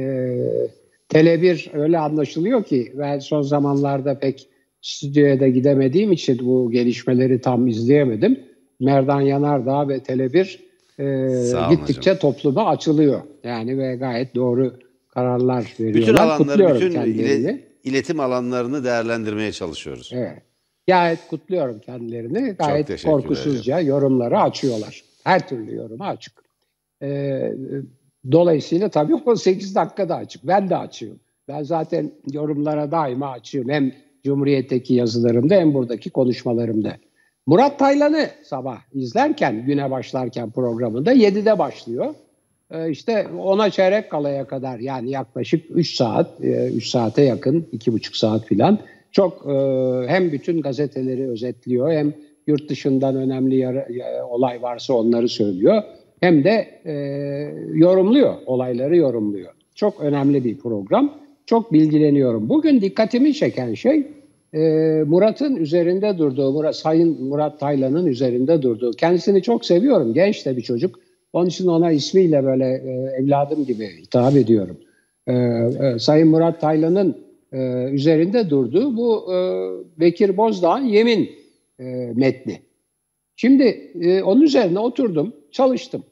[1.09, 4.47] Tele1 öyle anlaşılıyor ki ben son zamanlarda pek
[4.85, 8.39] stüdyoya da gidemediğim için bu gelişmeleri tam izleyemedim.
[8.79, 10.57] Merdan Yanardağ ve Tele1
[10.99, 12.17] e, gittikçe hocam.
[12.19, 13.21] topluma açılıyor.
[13.43, 14.73] Yani ve gayet doğru
[15.09, 16.01] kararlar veriyorlar.
[16.01, 17.41] Bütün alanları, Kutluyorum bütün kendilerini.
[17.41, 20.11] ile- iletim alanlarını değerlendirmeye çalışıyoruz.
[20.13, 20.41] Evet.
[20.87, 22.51] Gayet kutluyorum kendilerini.
[22.59, 25.03] Gayet korkusuzca yorumları açıyorlar.
[25.23, 26.33] Her türlü yoruma açık.
[27.01, 27.51] Ee,
[28.31, 30.47] dolayısıyla tabii 18 dakikada açık.
[30.47, 31.19] Ben de açıyorum.
[31.47, 33.71] Ben zaten yorumlara daima açıyorum.
[33.71, 33.91] Hem
[34.25, 36.93] Cumhuriyet'teki yazılarımda hem buradaki konuşmalarımda.
[37.47, 42.13] Murat Taylan'ı sabah izlerken, güne başlarken programında 7'de başlıyor.
[42.71, 48.45] Ee, işte ona çeyrek kalaya kadar yani yaklaşık 3 saat, 3 saate yakın, 2,5 saat
[48.45, 48.79] filan
[49.11, 49.53] çok e,
[50.07, 52.13] hem bütün gazeteleri özetliyor hem
[52.47, 55.81] yurt dışından önemli yara- ya- olay varsa onları söylüyor.
[56.19, 56.93] Hem de e,
[57.73, 59.53] yorumluyor, olayları yorumluyor.
[59.75, 61.13] Çok önemli bir program.
[61.45, 62.49] Çok bilgileniyorum.
[62.49, 64.07] Bugün dikkatimi çeken şey
[64.55, 64.59] e,
[65.07, 68.91] Murat'ın üzerinde durduğu, Murat, Sayın Murat Taylan'ın üzerinde durduğu.
[68.91, 70.13] Kendisini çok seviyorum.
[70.13, 70.99] Genç de bir çocuk.
[71.33, 74.77] Onun için ona ismiyle böyle e, evladım gibi hitap ediyorum.
[75.27, 77.17] E, e, Sayın Murat Taylan'ın
[77.53, 79.25] e, üzerinde durduğu bu
[79.99, 81.29] Bekir Bozdağ'ın yemin
[82.13, 82.59] metni.
[83.35, 83.91] Şimdi
[84.25, 86.03] onun üzerine oturdum, çalıştım.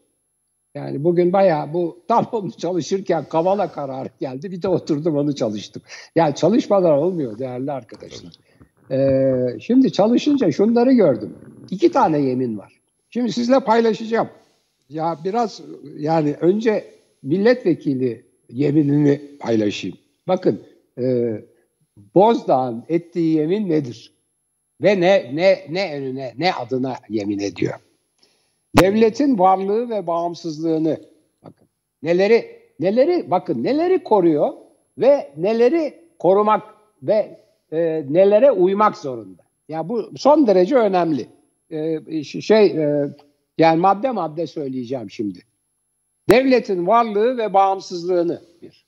[0.75, 4.51] Yani bugün bayağı bu tam onu çalışırken Kavala kararı geldi.
[4.51, 5.81] Bir de oturdum onu çalıştım.
[6.15, 8.31] Yani çalışmadan olmuyor değerli arkadaşlar.
[8.91, 11.37] Ee, şimdi çalışınca şunları gördüm.
[11.71, 12.79] İki tane yemin var.
[13.09, 14.29] Şimdi sizle paylaşacağım.
[14.89, 15.61] Ya biraz
[15.97, 16.85] yani önce
[17.23, 19.97] milletvekili yeminini paylaşayım.
[20.27, 20.61] Bakın
[20.99, 21.35] e,
[22.15, 24.13] Bozdağ'ın ettiği yemin nedir?
[24.81, 27.73] Ve ne ne ne önüne ne adına yemin ediyor?
[28.81, 30.97] Devletin varlığı ve bağımsızlığını
[31.43, 31.67] bakın
[32.03, 34.53] neleri neleri bakın neleri koruyor
[34.97, 36.63] ve neleri korumak
[37.03, 37.39] ve
[37.71, 39.43] e, nelere uymak zorunda.
[39.69, 41.27] Ya bu son derece önemli.
[41.71, 43.09] E, şey e,
[43.57, 45.39] yani madde madde söyleyeceğim şimdi.
[46.29, 48.85] Devletin varlığı ve bağımsızlığını bir.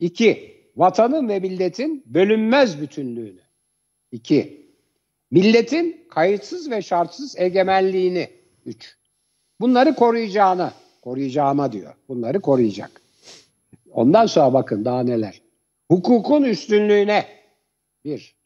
[0.00, 3.40] İki, vatanın ve milletin bölünmez bütünlüğünü.
[4.12, 4.66] İki,
[5.30, 8.28] milletin kayıtsız ve şartsız egemenliğini.
[8.66, 8.96] Üç,
[9.60, 11.94] bunları koruyacağına, koruyacağıma diyor.
[12.08, 13.00] Bunları koruyacak.
[13.92, 15.42] Ondan sonra bakın daha neler.
[15.90, 17.26] Hukukun üstünlüğüne.
[18.04, 18.36] Bir,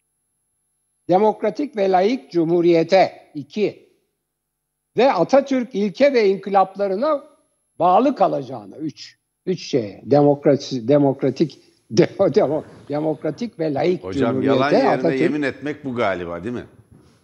[1.08, 3.30] demokratik ve layık cumhuriyete.
[3.34, 3.88] iki,
[4.96, 7.24] ve Atatürk ilke ve inkılaplarına
[7.78, 8.76] bağlı kalacağına.
[8.76, 9.18] Üç.
[9.46, 10.02] Üç şeye.
[10.04, 15.94] Demokrasi, demokratik demo, demo, demokratik ve layık Hocam cumhuriyete yalan yerine Atatürk, yemin etmek bu
[15.94, 16.64] galiba değil mi?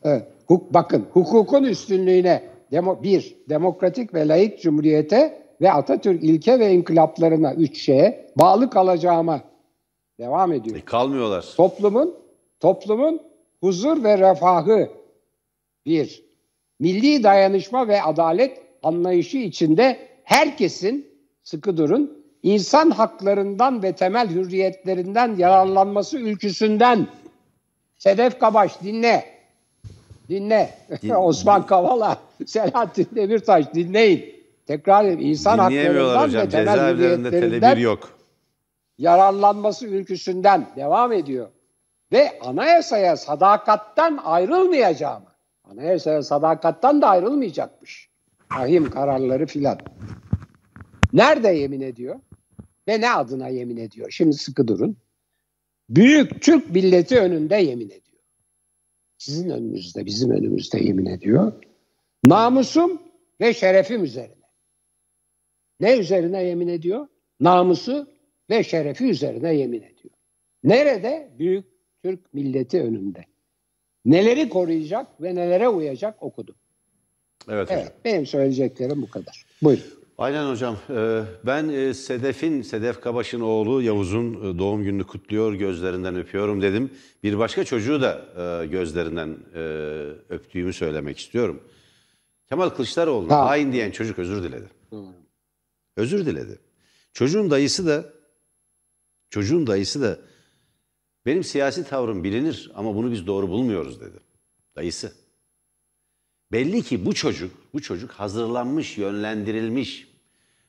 [0.02, 2.42] Evet, huk, bakın hukukun üstünlüğüne
[2.72, 9.40] demo, bir, demokratik ve layık cumhuriyete ve Atatürk ilke ve inkılaplarına üç şeye bağlı kalacağıma
[10.20, 10.76] devam ediyor.
[10.76, 11.44] E, kalmıyorlar.
[11.56, 12.14] Toplumun
[12.60, 13.22] toplumun
[13.60, 14.90] huzur ve refahı
[15.86, 16.24] bir
[16.80, 21.08] milli dayanışma ve adalet anlayışı içinde herkesin
[21.42, 27.08] sıkı durun insan haklarından ve temel hürriyetlerinden yararlanması ülküsünden
[27.98, 29.33] Sedef Kabaş dinle.
[30.28, 30.70] Dinle.
[31.02, 34.34] Din- Osman Kavala, Selahattin Demirtaş dinleyin.
[34.66, 35.04] Tekrar.
[35.04, 36.42] İnsan haklarından hocam.
[36.42, 38.10] ve temel hürriyetlerinden tele1 yok.
[38.98, 41.48] yararlanması ülküsünden devam ediyor.
[42.12, 45.22] Ve anayasaya sadakattan ayrılmayacağım.
[45.64, 48.08] Anayasaya sadakattan da ayrılmayacakmış.
[48.58, 49.78] Rahim kararları filan.
[51.12, 52.20] Nerede yemin ediyor?
[52.88, 54.10] Ve ne adına yemin ediyor?
[54.10, 54.96] Şimdi sıkı durun.
[55.90, 58.03] Büyük Türk milleti önünde yemin ediyor.
[59.24, 61.52] Sizin önünüzde, bizim önümüzde yemin ediyor.
[62.26, 63.02] Namusum
[63.40, 64.44] ve şerefim üzerine.
[65.80, 67.06] Ne üzerine yemin ediyor?
[67.40, 68.08] Namusu
[68.50, 70.14] ve şerefi üzerine yemin ediyor.
[70.64, 71.30] Nerede?
[71.38, 71.64] Büyük
[72.02, 73.24] Türk milleti önünde.
[74.04, 76.56] Neleri koruyacak ve nelere uyacak okudum.
[77.48, 77.80] Evet, hocam.
[77.82, 79.46] Evet, benim söyleyeceklerim bu kadar.
[79.62, 80.03] Buyurun.
[80.18, 80.76] Aynen hocam.
[80.90, 86.90] Ee, Ben e, Sedef'in, Sedef Kabaş'ın oğlu Yavuz'un e, doğum gününü kutluyor, gözlerinden öpüyorum dedim.
[87.22, 88.24] Bir başka çocuğu da
[88.62, 89.36] e, gözlerinden
[90.28, 91.60] öptüğümü söylemek istiyorum.
[92.48, 93.46] Kemal Kılıçdaroğlu'na Ha.
[93.46, 94.68] hain diyen çocuk özür diledi.
[95.96, 96.58] Özür diledi.
[97.12, 98.04] Çocuğun dayısı da
[99.30, 100.18] çocuğun dayısı da
[101.26, 104.18] benim siyasi tavrım bilinir ama bunu biz doğru bulmuyoruz dedi.
[104.76, 105.12] Dayısı.
[106.52, 110.08] Belli ki bu çocuk, bu çocuk hazırlanmış, yönlendirilmiş.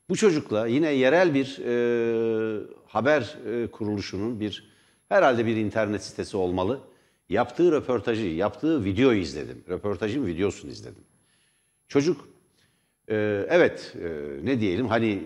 [0.10, 4.70] Bu çocukla yine yerel bir e, haber e, kuruluşunun bir
[5.10, 6.80] herhalde bir internet sitesi olmalı.
[7.30, 9.64] Yaptığı röportajı, yaptığı videoyu izledim.
[9.70, 11.04] Röportajın videosunu izledim.
[11.88, 12.30] Çocuk
[13.08, 14.10] e, evet e,
[14.46, 15.24] ne diyelim hani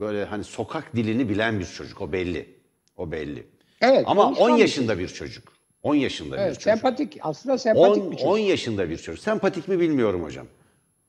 [0.00, 2.48] böyle hani sokak dilini bilen bir çocuk o belli.
[2.96, 3.46] O belli.
[3.80, 4.04] Evet.
[4.06, 5.52] Ama konuşkan 10 bir yaşında bir çocuk.
[5.82, 6.62] 10 yaşında bir Evet, çocuk.
[6.62, 7.18] sempatik.
[7.22, 8.32] Aslında sempatik 10, bir çocuk.
[8.32, 9.22] 10 yaşında bir çocuk.
[9.24, 10.46] Sempatik mi bilmiyorum hocam.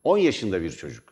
[0.04, 1.04] 10 yaşında bir çocuk.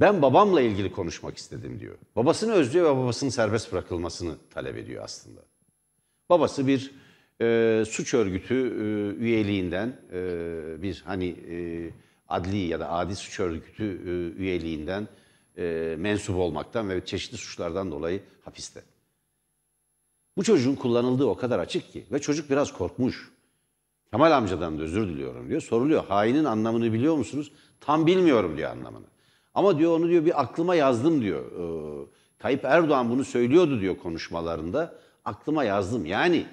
[0.00, 1.94] Ben babamla ilgili konuşmak istedim diyor.
[2.16, 5.40] Babasını özlüyor ve babasının serbest bırakılmasını talep ediyor aslında.
[6.30, 6.90] Babası bir
[7.40, 11.56] e, suç örgütü e, üyeliğinden e, bir hani e,
[12.28, 15.08] adli ya da adi suç örgütü e, üyeliğinden
[15.58, 18.82] e, mensup olmaktan ve çeşitli suçlardan dolayı hapiste.
[20.36, 23.32] Bu çocuğun kullanıldığı o kadar açık ki ve çocuk biraz korkmuş.
[24.10, 25.60] Kemal amcadan da özür diliyorum diyor.
[25.60, 26.04] Soruluyor.
[26.04, 27.52] Hainin anlamını biliyor musunuz?
[27.80, 29.06] Tam bilmiyorum diyor anlamını.
[29.54, 31.44] Ama diyor onu diyor bir aklıma yazdım diyor.
[31.52, 32.06] Ee,
[32.38, 34.94] Tayyip Erdoğan bunu söylüyordu diyor konuşmalarında.
[35.24, 36.06] Aklıma yazdım.
[36.06, 36.46] Yani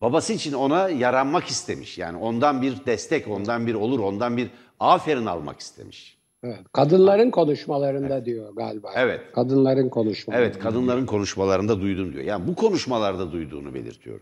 [0.00, 1.98] babası için ona yaranmak istemiş.
[1.98, 6.17] Yani ondan bir destek, ondan bir olur, ondan bir aferin almak istemiş.
[6.42, 8.92] Evet, kadınların konuşmalarında diyor galiba.
[8.96, 9.20] Evet.
[9.34, 10.46] Kadınların konuşmalarında.
[10.46, 12.24] Evet kadınların konuşmalarında duydum diyor.
[12.24, 14.20] Yani bu konuşmalarda duyduğunu belirtiyor.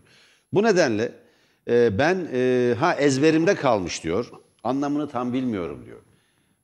[0.53, 1.11] Bu nedenle
[1.67, 4.31] e, ben e, ha ezberimde kalmış diyor.
[4.63, 6.01] Anlamını tam bilmiyorum diyor.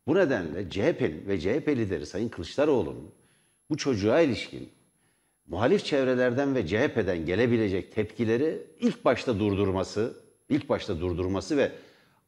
[0.08, 3.12] Bu nedenle CHP'nin ve CHP lideri Sayın Kılıçdaroğlu'nun
[3.70, 4.70] bu çocuğa ilişkin
[5.48, 10.13] muhalif çevrelerden ve CHP'den gelebilecek tepkileri ilk başta durdurması,
[10.50, 11.72] ilk başta durdurması ve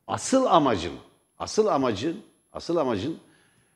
[0.07, 0.93] asıl amacın,
[1.39, 2.17] asıl amacın,
[2.55, 3.19] asıl amacın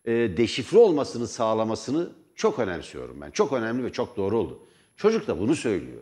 [0.05, 3.31] e, deşifre olmasını sağlamasını çok önemsiyorum ben.
[3.31, 4.67] Çok önemli ve çok doğru oldu.
[4.95, 6.01] Çocuk da bunu söylüyor.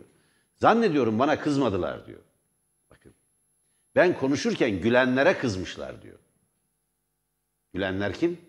[0.54, 2.20] Zannediyorum bana kızmadılar diyor.
[2.90, 3.14] Bakın.
[3.94, 6.18] Ben konuşurken gülenlere kızmışlar diyor.
[7.72, 8.40] Gülenler kim?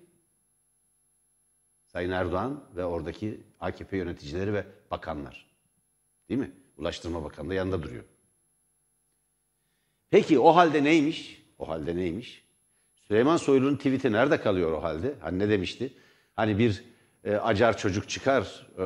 [1.88, 5.50] Sayın Erdoğan ve oradaki AKP yöneticileri ve bakanlar.
[6.30, 6.52] Değil mi?
[6.78, 8.04] Ulaştırma Bakanı da yanında duruyor.
[10.10, 11.46] Peki o halde neymiş?
[11.60, 12.49] O halde neymiş?
[13.10, 15.14] Süleyman Soylu'nun tweet'i nerede kalıyor o halde?
[15.20, 15.94] Hani ne demişti?
[16.36, 16.84] Hani bir
[17.24, 18.84] e, acar çocuk çıkar, e,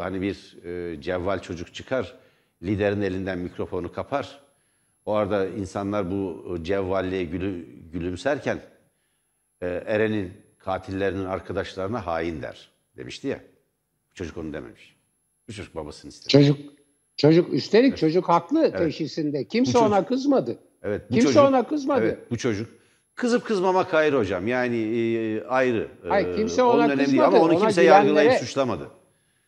[0.00, 2.14] hani bir e, cevval çocuk çıkar,
[2.62, 4.40] liderin elinden mikrofonu kapar.
[5.06, 8.60] O arada insanlar bu cevvalliğe gülü, gülümserken
[9.60, 13.40] e, Eren'in katillerinin arkadaşlarına hain der demişti ya.
[14.10, 14.96] Bu çocuk onu dememiş.
[15.48, 16.28] Bu çocuk babasını istedi.
[16.28, 16.58] Çocuk
[17.16, 19.44] çocuk üstelik çocuk haklı teşhisinde.
[19.44, 20.58] Kimse çocuk- ona kızmadı.
[20.82, 22.00] Evet, bu Kimse çocuk, ona kızmadı.
[22.00, 22.77] Evet, bu çocuk
[23.18, 24.46] kızıp kızmamak ayrı hocam.
[24.46, 25.88] Yani e, ayrı.
[26.08, 27.08] Hayır, E, kimse onun ona önemli değil.
[27.08, 27.26] kızmadı.
[27.26, 28.88] Ama onu Ona kimse gülenlere- yargılayıp suçlamadı.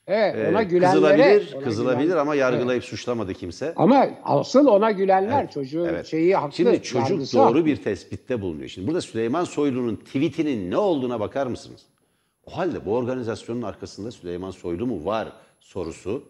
[0.06, 3.72] Evet, E, ona gülenlere kızılabilir, ona kızılabilir gülen- ama yargılayıp suçlamadı kimse.
[3.76, 6.06] Ama asıl ona gülenler çocuğun Evet.
[6.06, 6.56] şeyi haklı.
[6.56, 7.64] Şimdi çocuk yargısı doğru haklı.
[7.66, 8.68] bir tespitte bulunuyor.
[8.68, 11.80] Şimdi burada Süleyman Soylu'nun tweetinin ne olduğuna bakar mısınız?
[12.46, 16.22] O halde bu organizasyonun arkasında Süleyman Soylu mu var sorusu,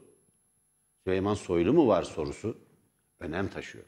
[1.07, 2.57] Süleyman Soylu mu var sorusu
[3.21, 3.85] önem taşıyor.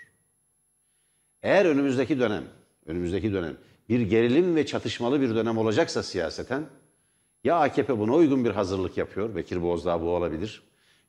[1.43, 2.45] Eğer önümüzdeki dönem,
[2.87, 3.57] önümüzdeki dönem
[3.88, 6.64] bir gerilim ve çatışmalı bir dönem olacaksa siyaseten
[7.45, 10.62] ya AKP buna uygun bir hazırlık yapıyor, Bekir Bozdağ bu olabilir.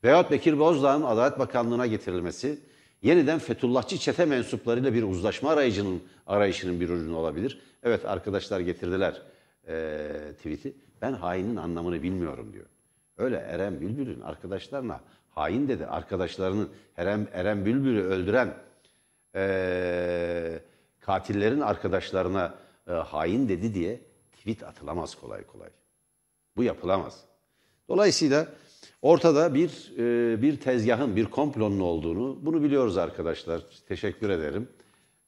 [0.04, 2.60] Veyahut Bekir Bozdağ'ın Adalet Bakanlığı'na getirilmesi
[3.02, 7.62] yeniden Fethullahçı çete mensuplarıyla bir uzlaşma arayıcının arayışının bir ürünü olabilir.
[7.84, 9.22] Evet arkadaşlar getirdiler
[9.68, 10.74] eee tweet'i.
[11.02, 12.66] Ben hainin anlamını bilmiyorum diyor.
[13.18, 15.86] Öyle Eren Bülbül'ün arkadaşlarına hain dedi.
[15.86, 18.54] Arkadaşlarının Eren, Eren Bülbül'ü öldüren
[19.36, 20.60] eee,
[21.06, 22.56] katillerin arkadaşlarına
[22.88, 24.02] e, hain dedi diye
[24.38, 25.70] tweet atılamaz kolay kolay.
[26.58, 27.22] Bu yapılamaz.
[27.90, 28.48] Dolayısıyla
[29.02, 33.62] ortada bir e, bir tezgahın, bir komplonun olduğunu bunu biliyoruz arkadaşlar.
[33.88, 34.68] Teşekkür ederim.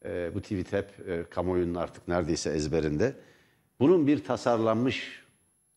[0.05, 3.13] E, bu tweet hep e, kamuoyunun artık neredeyse ezberinde.
[3.79, 5.23] Bunun bir tasarlanmış,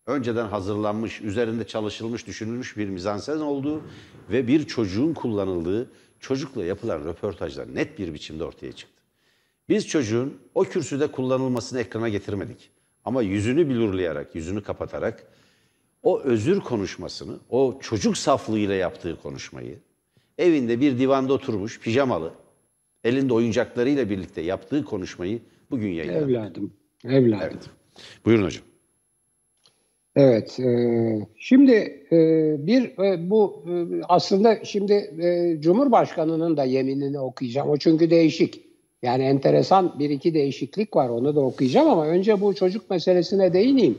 [0.06, 3.82] önceden hazırlanmış, üzerinde çalışılmış, düşünülmüş bir mizansen olduğu
[4.30, 8.97] ve bir çocuğun kullanıldığı çocukla yapılan röportajlar net bir biçimde ortaya çıktı.
[9.68, 12.70] Biz çocuğun o kürsüde kullanılmasını ekrana getirmedik.
[13.04, 15.26] Ama yüzünü blurlayarak, yüzünü kapatarak
[16.02, 19.78] o özür konuşmasını, o çocuk saflığıyla yaptığı konuşmayı,
[20.38, 22.33] evinde bir divanda oturmuş, pijamalı,
[23.04, 26.31] elinde oyuncaklarıyla birlikte yaptığı konuşmayı bugün yayınladık.
[26.31, 26.72] Evladım,
[27.04, 27.40] evladım.
[27.42, 27.70] Evet.
[28.24, 28.64] Buyurun hocam.
[30.16, 30.61] Evet.
[30.61, 31.72] e, şimdi
[32.12, 32.16] e,
[32.66, 37.70] bir e, bu e, aslında şimdi e, Cumhurbaşkanı'nın da yeminini okuyacağım.
[37.70, 38.67] O çünkü değişik.
[39.02, 41.08] Yani enteresan bir iki değişiklik var.
[41.08, 43.98] Onu da okuyacağım ama önce bu çocuk meselesine değineyim.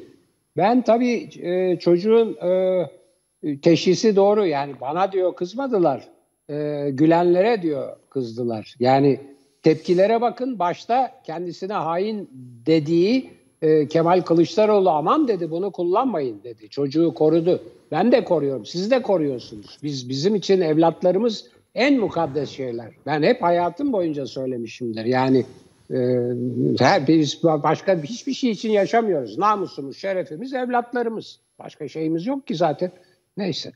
[0.57, 4.45] Ben tabii e, çocuğun e, teşhisi doğru.
[4.45, 6.07] Yani bana diyor kızmadılar.
[6.49, 8.75] E, gülenlere diyor kızdılar.
[8.79, 9.19] Yani
[9.63, 10.59] tepkilere bakın.
[10.59, 12.29] Başta kendisine hain
[12.65, 13.29] dediği
[13.61, 16.69] e, Kemal Kılıçdaroğlu aman dedi bunu kullanmayın dedi.
[16.69, 17.63] Çocuğu korudu.
[17.91, 18.65] Ben de koruyorum.
[18.65, 19.77] Siz de koruyorsunuz.
[19.83, 22.93] Biz bizim için evlatlarımız en mukaddes şeyler.
[23.05, 25.05] Ben hep hayatım boyunca söylemişimdir.
[25.05, 25.45] Yani
[25.91, 25.97] e,
[27.07, 29.37] biz başka hiçbir şey için yaşamıyoruz.
[29.37, 31.39] Namusumuz, şerefimiz, evlatlarımız.
[31.59, 32.91] Başka şeyimiz yok ki zaten.
[33.37, 33.71] Neyse.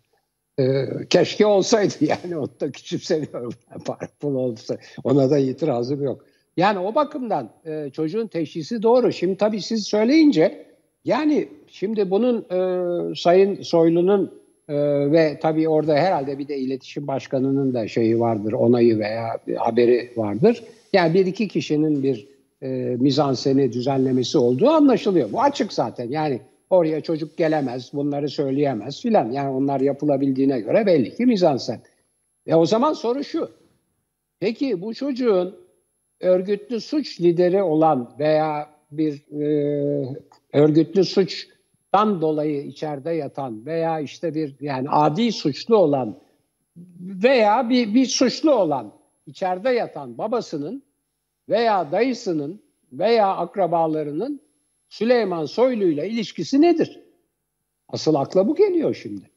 [0.59, 3.53] Ee, keşke olsaydı yani onu da küçümsemiyorum.
[3.85, 6.25] Para pul olsa ona da itirazım yok.
[6.57, 9.13] Yani o bakımdan e, çocuğun teşhisi doğru.
[9.13, 10.65] Şimdi tabii siz söyleyince
[11.05, 14.75] yani şimdi bunun e, Sayın Soylu'nun e,
[15.11, 20.63] ve tabii orada herhalde bir de iletişim başkanının da şeyi vardır, onayı veya haberi vardır.
[20.93, 22.27] Yani bir iki kişinin bir
[22.61, 22.67] e,
[22.99, 25.31] mizanseni düzenlemesi olduğu anlaşılıyor.
[25.31, 29.31] Bu açık zaten yani oraya çocuk gelemez, bunları söyleyemez filan.
[29.31, 31.79] Yani onlar yapılabildiğine göre belli ki mizansen.
[32.47, 33.51] E o zaman soru şu.
[34.39, 35.55] Peki bu çocuğun
[36.21, 40.15] örgütlü suç lideri olan veya bir e,
[40.53, 41.03] örgütlü
[41.93, 46.17] suçtan dolayı içeride yatan veya işte bir yani adi suçlu olan
[46.99, 48.93] veya bir, bir suçlu olan
[49.27, 50.83] içeride yatan babasının
[51.49, 54.41] veya dayısının veya akrabalarının
[54.89, 56.99] Süleyman Soylu ile ilişkisi nedir?
[57.89, 59.29] Asıl akla bu geliyor şimdi.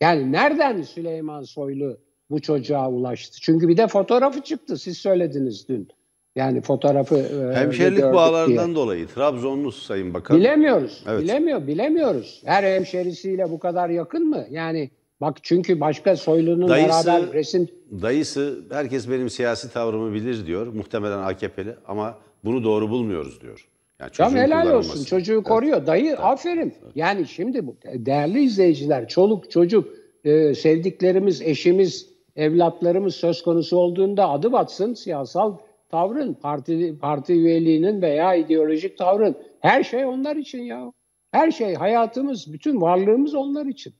[0.00, 1.98] Yani nereden Süleyman Soylu
[2.30, 3.38] bu çocuğa ulaştı?
[3.40, 4.78] Çünkü bir de fotoğrafı çıktı.
[4.78, 5.88] Siz söylediniz dün.
[6.36, 8.76] Yani fotoğrafı e, Hemşerilik gördük bağlarından diye.
[8.76, 10.38] dolayı Trabzonlu Sayın Bakan.
[10.38, 11.04] Bilemiyoruz.
[11.08, 11.22] Evet.
[11.22, 12.42] Bilemiyor, bilemiyoruz.
[12.44, 14.44] Her hemşerisiyle bu kadar yakın mı?
[14.50, 17.68] Yani bak çünkü başka Soylu'nun Dayısı- beraber resim
[18.02, 20.66] Dayısı herkes benim siyasi tavrımı bilir diyor.
[20.66, 23.68] Muhtemelen AKP'li ama bunu doğru bulmuyoruz diyor.
[24.00, 25.04] Yani çocuğun helal olsun.
[25.04, 25.86] Çocuğu koruyor.
[25.86, 26.74] Dayı aferin.
[26.94, 29.88] Yani şimdi bu değerli izleyiciler, çoluk çocuk,
[30.24, 35.56] e, sevdiklerimiz, eşimiz, evlatlarımız söz konusu olduğunda adı batsın siyasal
[35.88, 39.36] tavrın, parti parti üyeliğinin veya ideolojik tavrın.
[39.60, 40.92] Her şey onlar için ya.
[41.30, 43.94] Her şey, hayatımız, bütün varlığımız onlar için.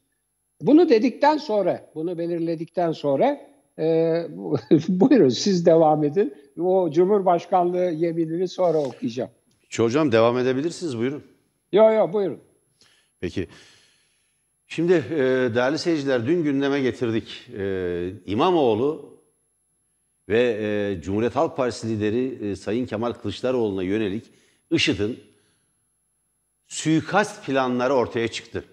[0.61, 3.40] Bunu dedikten sonra, bunu belirledikten sonra
[3.79, 3.85] e,
[4.88, 6.35] buyurun siz devam edin.
[6.61, 9.31] O Cumhurbaşkanlığı yeminini sonra okuyacağım.
[9.77, 11.23] Hocam devam edebilirsiniz buyurun.
[11.73, 12.38] Yo yo buyurun.
[13.20, 13.49] Peki.
[14.66, 15.18] Şimdi e,
[15.55, 17.51] değerli seyirciler dün gündeme getirdik.
[17.59, 19.13] E, İmamoğlu
[20.29, 24.25] ve e, Cumhuriyet Halk Partisi lideri e, Sayın Kemal Kılıçdaroğlu'na yönelik
[24.71, 25.21] IŞİD'in
[26.67, 28.65] suikast planları ortaya çıktı.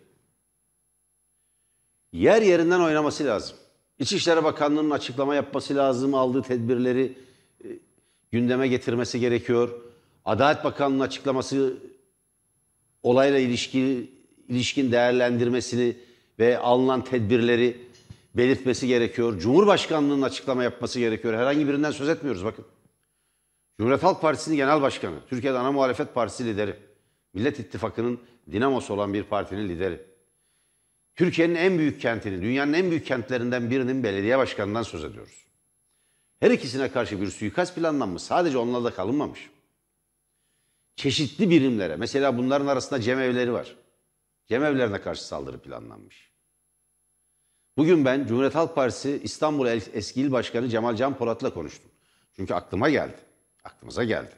[2.14, 3.58] Yer yerinden oynaması lazım.
[4.00, 7.18] İçişleri Bakanlığı'nın açıklama yapması lazım, aldığı tedbirleri
[7.64, 7.68] e,
[8.32, 9.82] gündeme getirmesi gerekiyor.
[10.26, 11.78] Adalet Bakanlığı'nın açıklaması
[13.04, 14.10] olayla ilişki
[14.50, 15.96] ilişkin değerlendirmesini
[16.40, 17.78] ve alınan tedbirleri
[18.36, 19.40] belirtmesi gerekiyor.
[19.40, 21.34] Cumhurbaşkanlığının açıklama yapması gerekiyor.
[21.34, 22.66] Herhangi birinden söz etmiyoruz bakın.
[23.78, 26.76] Cumhuriyet Halk Partisi'nin genel başkanı, Türkiye'de ana muhalefet partisi lideri,
[27.34, 28.20] Millet İttifakı'nın
[28.52, 30.02] dinamosu olan bir partinin lideri.
[31.16, 35.46] Türkiye'nin en büyük kentini, dünyanın en büyük kentlerinden birinin belediye başkanından söz ediyoruz.
[36.40, 38.22] Her ikisine karşı bir suikast planlanmış.
[38.22, 39.50] Sadece onlarla kalınmamış
[40.96, 43.76] çeşitli birimlere, mesela bunların arasında cemevleri var.
[44.48, 46.31] Cemevlerine karşı saldırı planlanmış.
[47.78, 51.92] Bugün ben Cumhuriyet Halk Partisi İstanbul Eski İl Başkanı Cemal Can Polat'la konuştum.
[52.36, 53.18] Çünkü aklıma geldi.
[53.64, 54.32] Aklımıza geldi.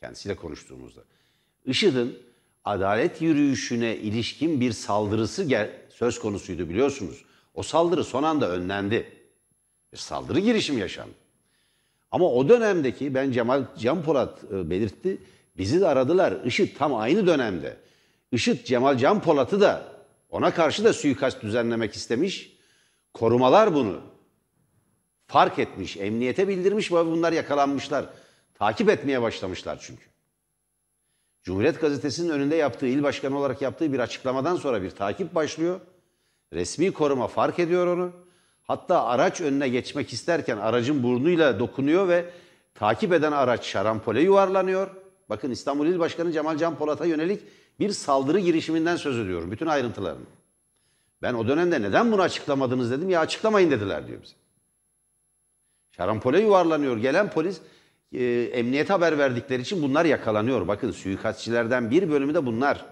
[0.00, 1.00] Kendisiyle konuştuğumuzda.
[1.64, 2.18] IŞİD'in
[2.64, 5.48] adalet yürüyüşüne ilişkin bir saldırısı
[5.88, 7.24] söz konusuydu biliyorsunuz.
[7.54, 9.12] O saldırı son anda önlendi.
[9.92, 11.14] Bir saldırı girişimi yaşandı.
[12.10, 15.18] Ama o dönemdeki ben Cemal Can Polat e, belirtti.
[15.56, 16.44] Bizi de aradılar.
[16.44, 17.76] IŞİD tam aynı dönemde.
[18.32, 19.99] IŞİD Cemal Can Polat'ı da
[20.30, 22.56] ona karşı da suikast düzenlemek istemiş.
[23.14, 24.00] Korumalar bunu
[25.26, 28.04] fark etmiş, emniyete bildirmiş ve bunlar yakalanmışlar.
[28.54, 30.02] Takip etmeye başlamışlar çünkü.
[31.42, 35.80] Cumhuriyet Gazetesi'nin önünde yaptığı, il başkanı olarak yaptığı bir açıklamadan sonra bir takip başlıyor.
[36.52, 38.12] Resmi koruma fark ediyor onu.
[38.62, 42.24] Hatta araç önüne geçmek isterken aracın burnuyla dokunuyor ve
[42.74, 44.90] takip eden araç şarampole yuvarlanıyor.
[45.28, 47.42] Bakın İstanbul İl Başkanı Cemal Can Polat'a yönelik
[47.80, 49.50] bir saldırı girişiminden söz ediyorum.
[49.50, 50.24] Bütün ayrıntılarını.
[51.22, 53.10] Ben o dönemde neden bunu açıklamadınız dedim.
[53.10, 54.34] Ya açıklamayın dediler diyor bize.
[55.96, 56.96] Şarampole yuvarlanıyor.
[56.96, 57.60] Gelen polis
[58.12, 60.68] e, emniyete haber verdikleri için bunlar yakalanıyor.
[60.68, 62.86] Bakın suikastçilerden bir bölümü de bunlar.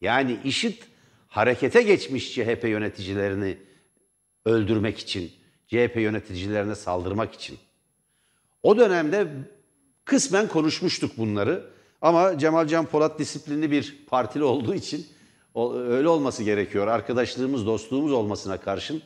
[0.00, 0.82] Yani IŞİD
[1.28, 3.58] harekete geçmiş CHP yöneticilerini
[4.44, 5.32] öldürmek için,
[5.66, 7.58] CHP yöneticilerine saldırmak için.
[8.62, 9.28] O dönemde
[10.04, 11.70] kısmen konuşmuştuk bunları.
[12.02, 15.06] Ama Cemal Can Polat disiplinli bir partili olduğu için
[15.74, 16.86] öyle olması gerekiyor.
[16.86, 19.02] Arkadaşlığımız, dostluğumuz olmasına karşın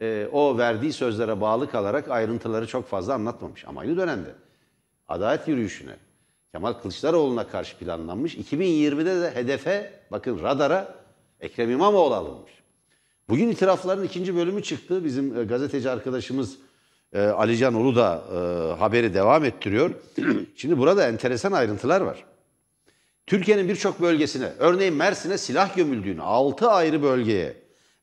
[0.00, 3.64] e, o verdiği sözlere bağlı kalarak ayrıntıları çok fazla anlatmamış.
[3.64, 4.34] Ama aynı dönemde
[5.08, 5.96] adalet yürüyüşüne,
[6.52, 8.36] Kemal Kılıçdaroğlu'na karşı planlanmış.
[8.36, 10.94] 2020'de de hedefe bakın radara
[11.40, 12.52] Ekrem İmamoğlu alınmış.
[13.28, 15.04] Bugün itirafların ikinci bölümü çıktı.
[15.04, 16.58] Bizim e, gazeteci arkadaşımız
[17.12, 18.36] e, Alican Ulu da e,
[18.78, 19.90] haberi devam ettiriyor.
[20.56, 22.24] Şimdi burada enteresan ayrıntılar var.
[23.26, 27.56] Türkiye'nin birçok bölgesine, örneğin Mersin'e silah gömüldüğünü, 6 ayrı bölgeye,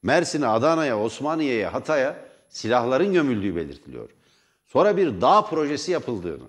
[0.04, 2.16] Mersin'e, Adana'ya, Osmaniye'ye, Hatay'a
[2.50, 4.10] silahların gömüldüğü belirtiliyor.
[4.68, 6.44] Sonra bir dağ projesi yapıldığını,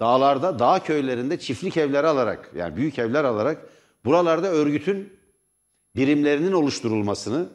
[0.00, 3.66] dağlarda, dağ köylerinde çiftlik evleri alarak, yani büyük evler alarak
[4.04, 5.12] buralarda örgütün
[5.96, 7.48] birimlerinin oluşturulmasını,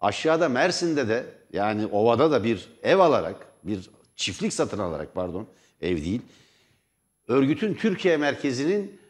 [0.00, 5.46] aşağıda Mersin'de de yani ovada da bir ev alarak, bir çiftlik satın alarak pardon,
[5.80, 6.20] ev değil,
[7.28, 9.00] örgütün Türkiye merkezinin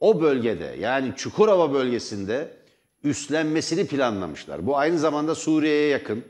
[0.00, 2.50] o bölgede yani Çukurova bölgesinde
[3.04, 4.66] üstlenmesini planlamışlar.
[4.66, 6.24] Bu aynı zamanda Suriye'ye yakın.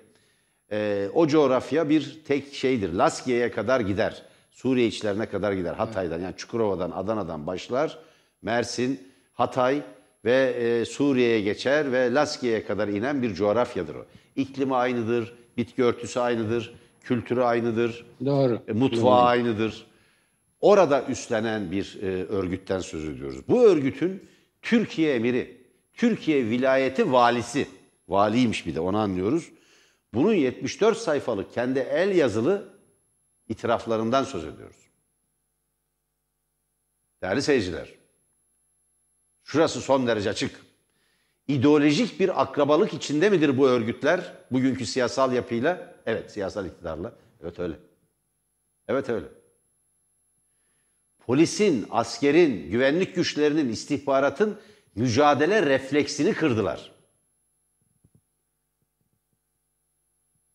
[0.73, 2.93] Ee, o coğrafya bir tek şeydir.
[2.93, 4.23] Laskiye'ye kadar gider.
[4.51, 5.75] Suriye içlerine kadar gider.
[5.75, 7.99] Hatay'dan yani Çukurova'dan, Adana'dan başlar.
[8.43, 9.83] Mersin, Hatay
[10.25, 14.07] ve e, Suriye'ye geçer ve Laskiye'ye kadar inen bir coğrafyadır o.
[14.37, 18.63] İklimi aynıdır, bitki örtüsü aynıdır, kültürü aynıdır, Doğru.
[18.69, 19.87] e, mutfağı aynıdır.
[20.61, 23.39] Orada üstlenen bir e, örgütten söz ediyoruz.
[23.49, 24.23] Bu örgütün
[24.63, 25.57] Türkiye emiri,
[25.95, 27.69] Türkiye vilayeti valisi,
[28.09, 29.51] valiymiş bir de onu anlıyoruz.
[30.15, 32.69] Bunun 74 sayfalık kendi el yazılı
[33.49, 34.77] itiraflarından söz ediyoruz.
[37.23, 37.95] Değerli seyirciler,
[39.45, 40.61] şurası son derece açık.
[41.49, 45.95] İdeolojik bir akrabalık içinde midir bu örgütler bugünkü siyasal yapıyla?
[46.07, 47.13] Evet, siyasal iktidarla.
[47.43, 47.75] Evet öyle.
[48.89, 49.27] Evet öyle.
[51.27, 54.59] Polisin, askerin, güvenlik güçlerinin, istihbaratın
[54.95, 56.93] mücadele refleksini kırdılar.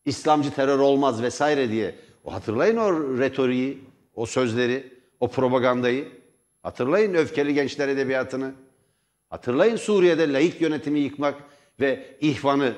[0.05, 1.95] İslamcı terör olmaz vesaire diye.
[2.23, 3.83] O hatırlayın o retoriği,
[4.15, 6.07] o sözleri, o propagandayı.
[6.63, 8.53] Hatırlayın öfkeli gençler edebiyatını.
[9.30, 11.43] Hatırlayın Suriye'de laik yönetimi yıkmak
[11.80, 12.75] ve ihvanı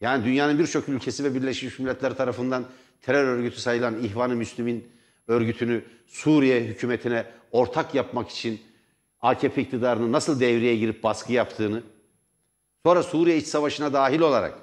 [0.00, 2.64] yani dünyanın birçok ülkesi ve Birleşmiş Milletler tarafından
[3.02, 4.88] terör örgütü sayılan İhvan-ı Müslümin
[5.28, 8.60] örgütünü Suriye hükümetine ortak yapmak için
[9.20, 11.82] AKP iktidarının nasıl devreye girip baskı yaptığını,
[12.84, 14.58] sonra Suriye iç savaşına dahil olarak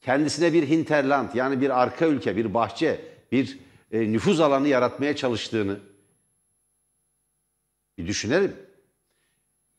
[0.00, 3.00] kendisine bir hinterland yani bir arka ülke, bir bahçe,
[3.32, 3.58] bir
[3.92, 5.80] e, nüfuz alanı yaratmaya çalıştığını
[7.98, 8.65] bir düşünelim.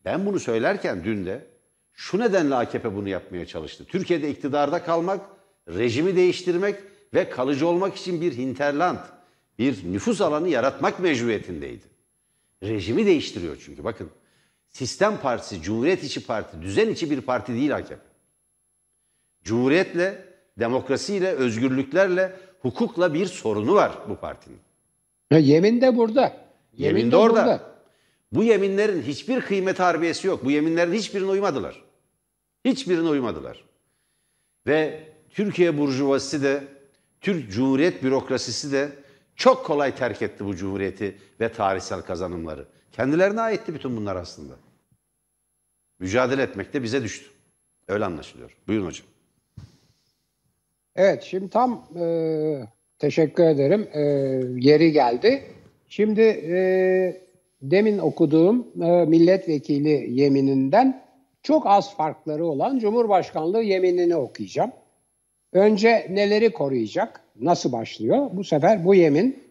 [0.06, 1.46] Ben bunu söylerken dün de
[1.94, 3.86] şu nedenle AKP bunu yapmaya çalıştı.
[3.86, 5.22] Türkiye'de iktidarda kalmak,
[5.68, 6.76] rejimi değiştirmek
[7.14, 9.00] ve kalıcı olmak için bir hinterland,
[9.60, 11.84] bir nüfus alanı yaratmak mecburiyetindeydi.
[12.64, 14.10] Rejimi değiştiriyor çünkü bakın.
[14.70, 18.02] Sistem Partisi, Cumhuriyet içi parti, düzen içi bir parti değil AKP.
[19.44, 20.26] Cumhuriyetle,
[20.60, 24.60] demokrasiyle, özgürlüklerle, hukukla bir sorunu var bu partinin.
[25.32, 26.38] Ya, yemin de burada.
[26.78, 27.77] Yemin, de orada.
[28.32, 30.46] Bu yeminlerin hiçbir kıymet harbiyesi yok.
[30.46, 31.84] Bu yeminlerin hiçbirine uymadılar.
[32.66, 33.66] Hiçbirine uymadılar.
[34.68, 36.64] Ve Türkiye Burjuvazisi de,
[37.22, 38.90] Türk Cumhuriyet bürokrasisi de
[39.36, 42.68] çok kolay terk etti bu cumhuriyeti ve tarihsel kazanımları.
[42.92, 44.54] Kendilerine aitti bütün bunlar aslında.
[46.00, 47.26] Mücadele etmek de bize düştü.
[47.88, 48.58] Öyle anlaşılıyor.
[48.68, 49.08] Buyurun hocam.
[50.96, 52.68] Evet şimdi tam e,
[53.00, 53.90] teşekkür ederim.
[53.94, 54.02] E,
[54.70, 55.44] yeri geldi.
[55.88, 57.27] Şimdi e,
[57.62, 61.04] demin okuduğum e, milletvekili yemininden
[61.44, 64.72] çok az farkları olan Cumhurbaşkanlığı yeminini okuyacağım.
[65.54, 67.22] Önce neleri koruyacak?
[67.40, 68.30] Nasıl başlıyor?
[68.34, 69.47] Bu sefer bu yemin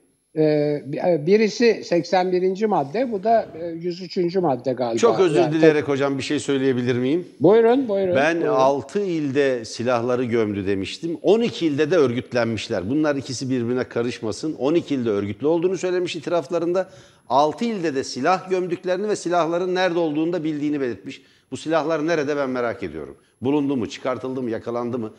[1.27, 2.65] birisi 81.
[2.65, 4.37] madde, bu da e, 103.
[4.37, 4.99] madde galiba.
[4.99, 7.29] Çok özür Yani- dileyerek hocam bir şey söyleyebilir miyim?
[7.41, 8.17] Buyurun, buyurun.
[8.17, 8.55] Ben buyurun.
[8.55, 11.19] 6 ilde silahları gömdü demiştim.
[11.23, 12.91] 12 ilde de örgütlenmişler.
[12.91, 14.55] Bunlar ikisi birbirine karışmasın.
[14.59, 16.89] 12 ilde örgütlü olduğunu söylemiş itiraflarında.
[17.29, 21.23] 6 ilde de silah gömdüklerini ve silahların nerede olduğunu da bildiğini belirtmiş.
[21.51, 23.17] Bu silahlar nerede ben merak ediyorum.
[23.43, 25.13] Bulundu mu, çıkartıldı mı, yakalandı mı?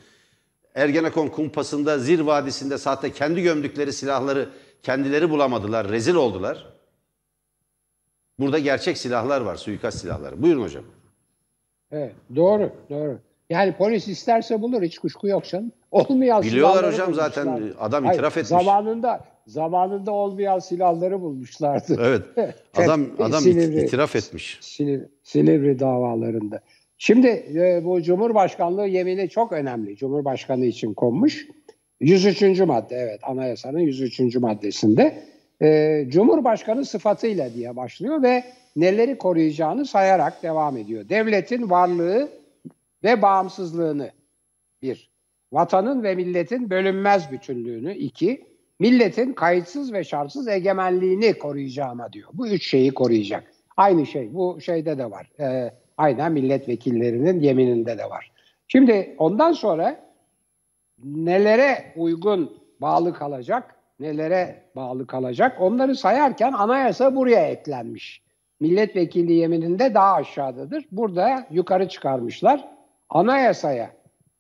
[0.76, 4.50] Ergenekon kumpasında Zir Vadisi'nde sahte kendi gömdükleri silahları
[4.84, 6.66] kendileri bulamadılar, rezil oldular.
[8.40, 10.42] Burada gerçek silahlar var, suikast silahları.
[10.42, 10.84] Buyurun hocam.
[11.92, 13.20] Evet, doğru, doğru.
[13.50, 15.72] Yani polis isterse bulur, hiç kuşku yok canım.
[15.92, 17.76] Olmayan Biliyorlar hocam zaten, bulmuşlar.
[17.80, 18.48] adam Hayır, itiraf etmiş.
[18.50, 21.96] Zamanında zamanında olmayan silahları bulmuşlardı.
[22.38, 22.56] Evet.
[22.78, 24.58] Adam adam Silivri- itiraf etmiş.
[24.62, 26.62] Silivri, Silivri davalarında.
[26.98, 29.98] Şimdi e, bu Cumhurbaşkanlığı yemini çok önemli.
[29.98, 31.48] Cumhurbaşkanı için konmuş.
[32.00, 32.60] 103.
[32.60, 34.36] madde evet anayasanın 103.
[34.36, 35.24] maddesinde.
[35.62, 38.44] E, Cumhurbaşkanı sıfatıyla diye başlıyor ve
[38.76, 41.10] neleri koruyacağını sayarak devam ediyor.
[41.10, 42.30] Devletin varlığı
[43.04, 44.12] ve bağımsızlığını
[44.82, 45.12] bir.
[45.52, 48.48] Vatanın ve milletin bölünmez bütünlüğünü iki.
[48.80, 52.30] milletin kayıtsız ve şartsız egemenliğini koruyacağıma diyor.
[52.34, 53.44] Bu üç şeyi koruyacak.
[53.78, 55.32] Aynı şey bu şeyde de var.
[55.40, 58.32] Ee, aynen milletvekillerinin yemininde de var.
[58.68, 60.07] Şimdi ondan sonra
[61.04, 68.22] nelere uygun bağlı kalacak, nelere bağlı kalacak onları sayarken anayasa buraya eklenmiş.
[68.60, 70.86] Milletvekili yemininde daha aşağıdadır.
[70.92, 72.68] Burada yukarı çıkarmışlar.
[73.10, 73.92] Anayasaya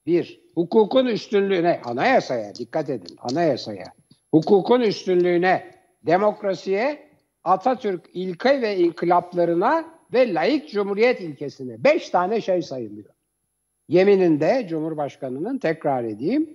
[0.05, 3.85] bir, hukukun üstünlüğüne, anayasaya dikkat edin, anayasaya,
[4.31, 5.71] hukukun üstünlüğüne,
[6.05, 7.07] demokrasiye,
[7.47, 11.83] Atatürk ilke ve inkılaplarına ve layık cumhuriyet ilkesine.
[11.83, 13.16] Beş tane şey sayılıyor.
[13.87, 16.49] Yemininde Cumhurbaşkanı'nın tekrar edeyim,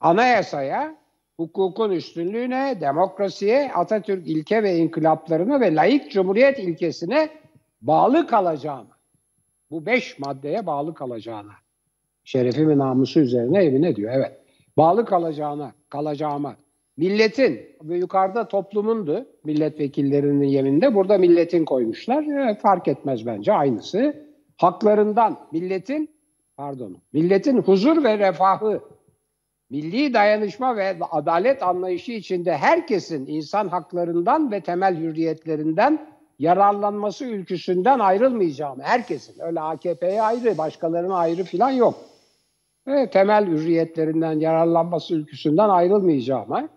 [0.00, 0.96] anayasaya,
[1.36, 7.28] hukukun üstünlüğüne, demokrasiye, Atatürk ilke ve inkılaplarına ve layık cumhuriyet ilkesine
[7.82, 8.86] bağlı kalacağım.
[9.70, 11.52] Bu beş maddeye bağlı kalacağına.
[12.24, 14.12] Şerefi ve namusu üzerine yemin ediyor.
[14.14, 14.32] Evet.
[14.76, 16.56] Bağlı kalacağına, kalacağıma.
[16.96, 20.94] Milletin ve yukarıda toplumundu milletvekillerinin yemininde.
[20.94, 22.24] Burada milletin koymuşlar.
[22.24, 24.16] Evet, fark etmez bence aynısı.
[24.56, 26.13] Haklarından milletin
[26.56, 28.80] pardon, milletin huzur ve refahı,
[29.70, 38.80] milli dayanışma ve adalet anlayışı içinde herkesin insan haklarından ve temel hürriyetlerinden yararlanması ülküsünden ayrılmayacağım.
[38.80, 39.42] Herkesin.
[39.42, 41.94] Öyle AKP'ye ayrı, başkalarına ayrı falan yok.
[42.86, 46.50] Ve temel hürriyetlerinden yararlanması ülküsünden ayrılmayacağım.
[46.50, 46.68] Ha?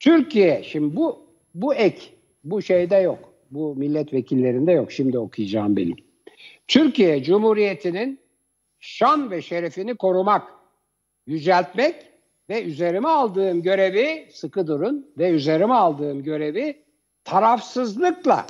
[0.00, 1.24] Türkiye, şimdi bu
[1.54, 2.02] bu ek,
[2.44, 3.18] bu şeyde yok.
[3.50, 4.92] Bu milletvekillerinde yok.
[4.92, 5.96] Şimdi okuyacağım benim.
[6.68, 8.20] Türkiye Cumhuriyeti'nin
[8.80, 10.52] şan ve şerefini korumak,
[11.26, 11.94] yüceltmek
[12.48, 16.84] ve üzerime aldığım görevi, sıkı durun, ve üzerime aldığım görevi
[17.24, 18.46] tarafsızlıkla,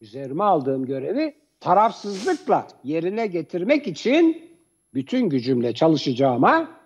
[0.00, 4.50] üzerime aldığım görevi tarafsızlıkla yerine getirmek için
[4.94, 6.80] bütün gücümle çalışacağıma,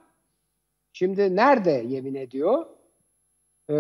[0.93, 2.67] şimdi nerede yemin ediyor?
[3.71, 3.75] Ee,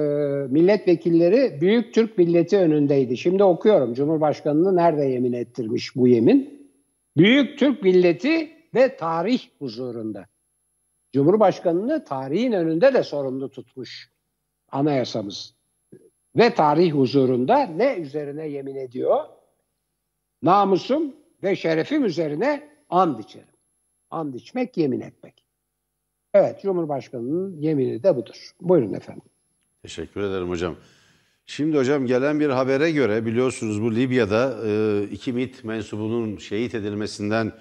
[0.50, 3.16] milletvekilleri Büyük Türk Milleti önündeydi.
[3.16, 6.70] Şimdi okuyorum Cumhurbaşkanı'nı nerede yemin ettirmiş bu yemin?
[7.16, 10.26] Büyük Türk Milleti ve tarih huzurunda.
[11.12, 14.10] Cumhurbaşkanı'nı tarihin önünde de sorumlu tutmuş
[14.72, 15.54] anayasamız.
[16.36, 19.24] Ve tarih huzurunda ne üzerine yemin ediyor?
[20.42, 23.46] Namusum ve şerefim üzerine and içerim.
[24.10, 25.44] And içmek, yemin etmek.
[26.34, 28.50] Evet, Cumhurbaşkanı'nın yemini de budur.
[28.60, 29.30] Buyurun efendim.
[29.82, 30.74] Teşekkür ederim hocam.
[31.46, 37.52] Şimdi hocam gelen bir habere göre biliyorsunuz bu Libya'da e, iki MİT mensubunun şehit edilmesinden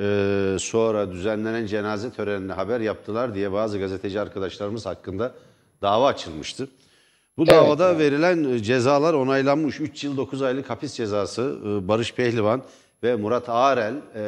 [0.00, 5.34] e, sonra düzenlenen cenaze törenine haber yaptılar diye bazı gazeteci arkadaşlarımız hakkında
[5.82, 6.68] dava açılmıştı.
[7.38, 8.00] Bu Evet, davada evet.
[8.00, 9.80] verilen cezalar onaylanmış.
[9.80, 12.62] 3 yıl 9 aylık hapis cezası e, Barış Pehlivan
[13.02, 14.22] ve Murat Ağrel, e,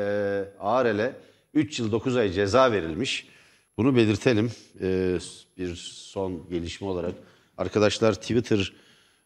[0.61, 1.12] Ağrel'e
[1.55, 3.28] 3 yıl 9 ay ceza verilmiş.
[3.76, 4.50] Bunu belirtelim
[4.80, 5.18] e,
[5.58, 7.14] bir son gelişme olarak.
[7.58, 8.72] Arkadaşlar Twitter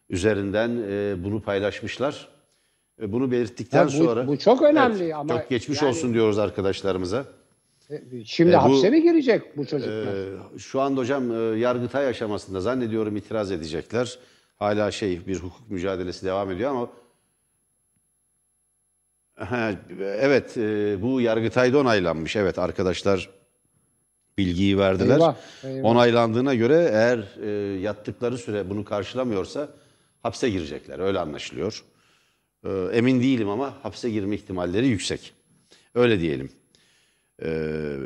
[0.09, 2.27] üzerinden e, bunu paylaşmışlar.
[3.01, 4.27] E, bunu belirttikten Ya bu- sonra...
[4.27, 7.25] bu çok önemli Evet, ama Çok geçmiş yani- olsun diyoruz arkadaşlarımıza.
[8.25, 10.35] Şimdi E, bu- hapse mi girecek bu çocuklar?
[10.55, 14.19] Ee, şu anda hocam e, Yargıtay aşamasında zannediyorum itiraz edecekler.
[14.57, 16.89] Hala şey bir hukuk mücadelesi devam ediyor ama
[19.35, 22.35] Ha, evet e, bu Yargıtay'da onaylanmış.
[22.35, 23.29] Evet arkadaşlar
[24.37, 25.15] bilgiyi verdiler.
[25.15, 25.89] Eyvah, eyvah.
[25.89, 29.69] Onaylandığına göre eğer e, yattıkları süre bunu karşılamıyorsa
[30.23, 30.99] hapse girecekler.
[30.99, 31.83] Öyle anlaşılıyor.
[32.63, 35.33] E, emin değilim ama hapse girme ihtimalleri yüksek.
[35.95, 36.49] Öyle diyelim.
[37.39, 37.47] Ee,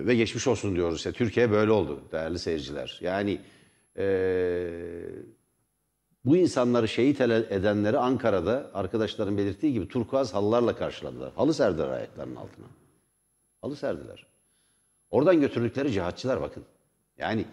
[0.05, 0.97] ve geçmiş olsun diyoruz.
[0.97, 2.99] İşte Türkiye böyle oldu değerli seyirciler.
[3.01, 3.41] Yani
[3.97, 4.69] ee,
[6.25, 11.31] bu insanları şehit edenleri Ankara'da arkadaşların belirttiği gibi turkuaz halılarla karşıladılar.
[11.35, 12.65] Halı serdiler ayaklarının altına.
[13.61, 14.25] Halı serdiler.
[15.11, 16.65] Oradan götürdükleri cihatçılar bakın.
[17.17, 17.45] Yani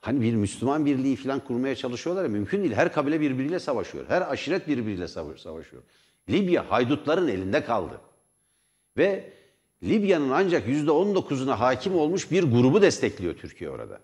[0.00, 2.72] hani bir Müslüman birliği falan kurmaya çalışıyorlar ya mümkün değil.
[2.72, 4.04] Her kabile birbiriyle savaşıyor.
[4.08, 5.82] Her aşiret birbiriyle savaş- savaşıyor.
[6.28, 8.00] Libya haydutların elinde kaldı.
[8.96, 9.32] Ve
[9.82, 14.00] Libya'nın ancak %19'una hakim olmuş bir grubu destekliyor Türkiye orada.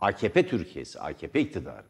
[0.00, 1.84] AKP Türkiye'si, AKP iktidarı.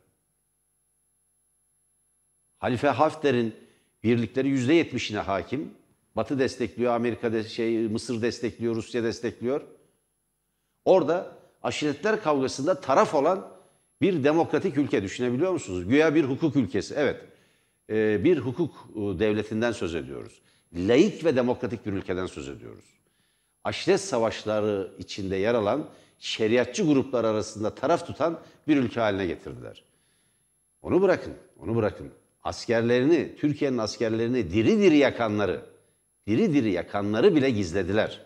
[2.59, 3.55] Halife Hafter'in
[4.03, 5.75] birlikleri %70'ine hakim.
[6.17, 9.61] Batı destekliyor, Amerika de, şey Mısır destekliyor, Rusya destekliyor.
[10.85, 13.49] Orada aşiretler kavgasında taraf olan
[14.01, 15.89] bir demokratik ülke düşünebiliyor musunuz?
[15.89, 16.95] Güya bir hukuk ülkesi.
[16.97, 17.21] Evet.
[17.91, 20.41] Ee, bir hukuk e, devletinden söz ediyoruz.
[20.73, 22.85] Laik ve demokratik bir ülkeden söz ediyoruz.
[23.65, 25.89] Aşiret savaşları içinde yer alan
[26.19, 29.85] şeriatçı gruplar arasında taraf tutan bir ülke haline getirdiler.
[30.83, 32.11] Onu bırakın, onu bırakın.
[32.43, 35.61] Askerlerini, Türkiye'nin askerlerini diri diri yakanları,
[36.27, 38.20] diri diri yakanları bile gizlediler.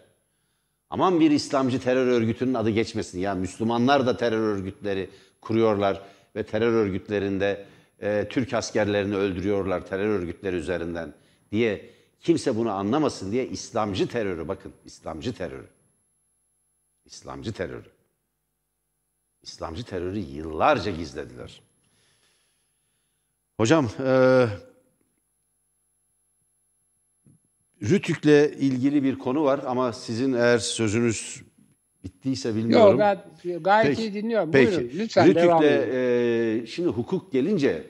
[0.91, 3.19] Aman bir İslamcı terör örgütünün adı geçmesin.
[3.19, 6.03] Ya Müslümanlar da terör örgütleri kuruyorlar
[6.37, 7.67] ve terör örgütlerinde
[8.01, 11.15] e, Türk askerlerini öldürüyorlar terör örgütleri üzerinden
[11.53, 11.91] diye
[12.21, 15.69] kimse bunu anlamasın diye İslamcı terörü bakın İslamcı terörü.
[17.05, 17.91] İslamcı terörü.
[19.43, 21.63] İslamcı terörü yıllarca gizlediler.
[23.57, 24.47] Hocam, e,
[27.83, 31.43] Rütük'le ilgili bir konu var ama sizin eğer sözünüz
[32.05, 33.01] bittiyse bilmiyorum.
[33.01, 34.51] Yok ben gayet Peki, iyi dinliyorum.
[34.53, 34.77] Peki.
[34.77, 36.63] Buyurun lütfen devam Rütük'le edin.
[36.63, 37.85] e, şimdi hukuk gelince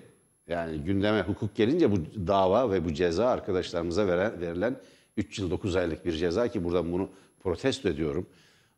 [0.49, 4.77] yani gündeme hukuk gelince bu dava ve bu ceza arkadaşlarımıza veren, verilen
[5.17, 7.09] 3 yıl 9 aylık bir ceza ki buradan bunu
[7.43, 8.27] protesto ediyorum.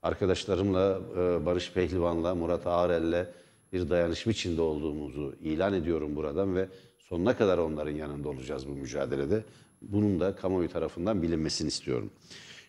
[0.02, 3.26] Arkadaşlarımla e, Barış Pehlivan'la Murat Ağrel'le
[3.72, 9.44] bir dayanışma içinde olduğumuzu ilan ediyorum buradan ve sonuna kadar onların yanında olacağız bu mücadelede.
[9.82, 12.10] Bunun da kamuoyu tarafından bilinmesini istiyorum.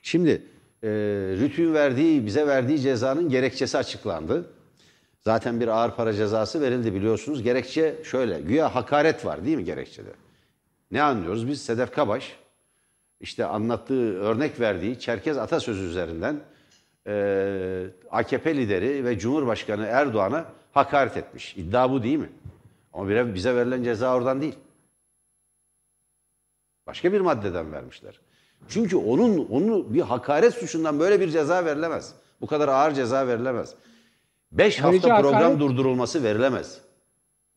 [0.01, 0.29] Şimdi
[0.83, 0.89] e,
[1.39, 4.45] Rütük'ün verdiği, bize verdiği cezanın gerekçesi açıklandı.
[5.21, 7.43] Zaten bir ağır para cezası verildi biliyorsunuz.
[7.43, 10.09] Gerekçe şöyle, güya hakaret var değil mi gerekçede?
[10.91, 11.61] Ne anlıyoruz biz?
[11.61, 12.35] Sedef Kabaş
[13.21, 16.39] işte anlattığı, örnek verdiği Çerkez atasözü üzerinden
[17.07, 21.57] e, AKP lideri ve Cumhurbaşkanı Erdoğan'a hakaret etmiş.
[21.57, 22.29] İddia bu değil mi?
[22.93, 24.55] Ama bize verilen ceza oradan değil.
[26.87, 28.19] Başka bir maddeden vermişler.
[28.67, 32.13] Çünkü onun onu bir hakaret suçundan böyle bir ceza verilemez.
[32.41, 33.73] Bu kadar ağır ceza verilemez.
[34.51, 36.81] Beş Ayrıca hafta program hakaret- durdurulması verilemez.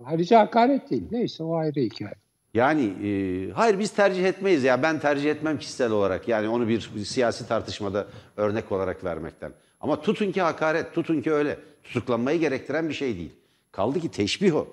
[0.05, 1.03] Ayrıca hakaret değil.
[1.11, 2.15] Neyse o ayrı hikaye.
[2.55, 6.91] Yani e, hayır biz tercih etmeyiz ya ben tercih etmem kişisel olarak yani onu bir,
[6.97, 8.07] bir siyasi tartışmada
[8.37, 9.53] örnek olarak vermekten.
[9.81, 11.59] Ama tutun ki hakaret, tutun ki öyle.
[11.85, 13.33] Tutuklanmayı gerektiren bir şey değil.
[13.73, 14.69] Kaldı ki teşbih o.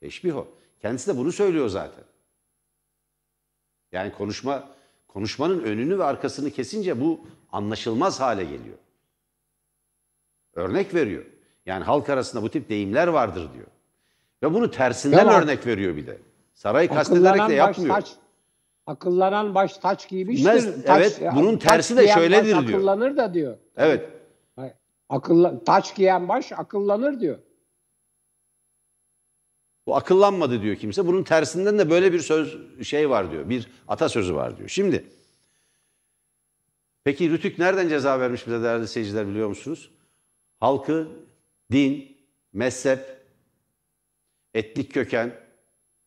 [0.00, 0.46] Teşbih o.
[0.82, 2.04] Kendisi de bunu söylüyor zaten.
[3.92, 4.64] Yani konuşma
[5.08, 7.20] konuşmanın önünü ve arkasını kesince bu
[7.52, 8.76] anlaşılmaz hale geliyor.
[10.54, 11.24] Örnek veriyor.
[11.66, 13.66] Yani halk arasında bu tip deyimler vardır diyor.
[14.42, 16.18] Ve bunu tersinden Ya örnek veriyor bir de.
[16.54, 17.94] Sarayı kastederek de Akıllanan baş yapmıyor.
[17.94, 18.12] taç,
[18.86, 20.44] akıllanan baş taç giymiştir.
[20.48, 22.62] Bilmez- Taç- evet, bunun taç tersi de şöyledir diyor.
[22.78, 23.56] Akıllanır da diyor.
[23.76, 24.08] Evet.
[25.08, 27.38] Akılla, taç giyen baş akıllanır diyor.
[29.90, 31.06] Bu akıllanmadı diyor kimse.
[31.06, 33.48] Bunun tersinden de böyle bir söz şey var diyor.
[33.48, 34.68] Bir atasözü var diyor.
[34.68, 35.04] Şimdi
[37.04, 39.90] peki Rütük nereden ceza vermiş bize değerli seyirciler biliyor musunuz?
[40.60, 41.08] Halkı
[41.72, 42.16] din,
[42.52, 43.00] mezhep,
[44.54, 45.36] etnik köken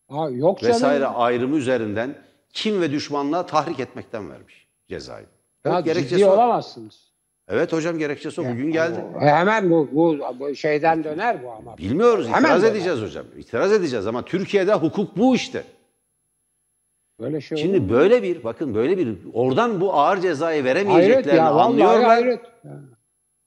[0.09, 0.75] Ha, yok canım.
[0.75, 2.23] vesaire ayrımı üzerinden
[2.53, 5.25] kim ve düşmanlığa tahrik etmekten vermiş cezayı.
[5.65, 7.12] Ya Evet, ciddi olamazsınız.
[7.47, 8.45] Evet hocam gerekçesi o.
[8.45, 9.03] Bugün geldi.
[9.19, 11.77] Hemen bu, bu, bu şeyden döner bu ama.
[11.77, 12.27] Bilmiyoruz.
[12.27, 12.71] Hemen itiraz döner.
[12.71, 13.25] edeceğiz hocam.
[13.37, 15.63] İtiraz edeceğiz ama Türkiye'de hukuk bu işte.
[17.19, 17.89] Böyle şey olur Şimdi mu?
[17.89, 22.03] böyle bir bakın böyle bir oradan bu ağır cezayı hayret veremeyeceklerini ya vallahi anlıyorlar.
[22.03, 22.39] hayret.
[22.63, 22.71] Ya.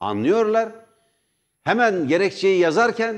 [0.00, 0.68] Anlıyorlar.
[1.62, 3.16] Hemen gerekçeyi yazarken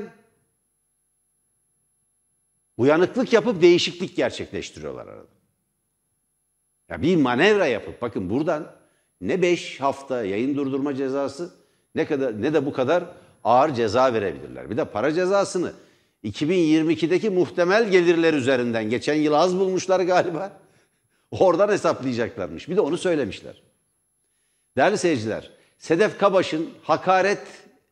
[2.76, 5.26] uyanıklık yapıp değişiklik gerçekleştiriyorlar arada.
[6.89, 8.78] Ya bir manevra yapıp bakın buradan
[9.20, 11.50] ne 5 hafta yayın durdurma cezası
[11.94, 13.04] ne kadar ne de bu kadar
[13.44, 14.70] ağır ceza verebilirler.
[14.70, 15.72] Bir de para cezasını
[16.24, 20.60] 2022'deki muhtemel gelirler üzerinden geçen yıl az bulmuşlar galiba.
[21.30, 22.68] Oradan hesaplayacaklarmış.
[22.68, 23.62] Bir de onu söylemişler.
[24.76, 27.46] Değerli seyirciler, Sedef Kabaş'ın hakaret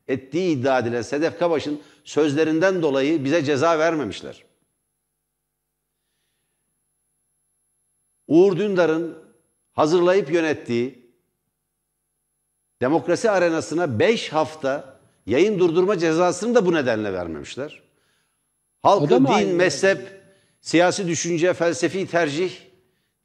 [0.08, 4.44] ettiği iddia edilen Sedef Kabaş'ın sözlerinden dolayı bize ceza vermemişler.
[8.28, 9.18] Uğur Dündar'ın
[9.72, 11.05] hazırlayıp yönettiği
[12.80, 14.96] demokrasi arenasına 5 hafta
[15.26, 17.82] yayın durdurma cezasını da bu nedenle vermemişler.
[18.82, 19.52] O da Halkı mı din, aynı?
[19.52, 20.20] mezhep,
[20.60, 22.52] siyasi düşünce, felsefi tercih,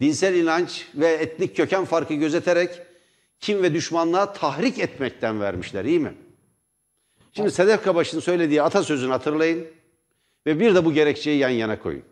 [0.02, 2.82] dinsel inanç ve etnik köken farkı gözeterek
[3.40, 6.14] kim ve düşmanlığa tahrik etmekten vermişler iyi mi?
[7.34, 9.68] Şimdi Sedef Kabaş'ın söylediği atasözünü hatırlayın
[10.46, 12.04] ve bir de bu gerekçeyi yan yana koyun.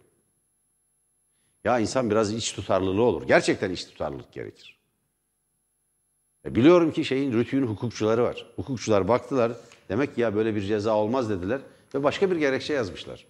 [1.63, 3.27] Ya insan biraz iç tutarlılığı olur.
[3.27, 4.78] Gerçekten iç tutarlılık gerekir.
[6.45, 8.45] E biliyorum ki şeyin rütüğün hukukçuları var.
[8.55, 9.51] Hukukçular baktılar.
[9.89, 11.59] Demek ki ya böyle bir ceza olmaz dediler
[11.95, 13.25] ve başka bir gerekçe yazmışlar.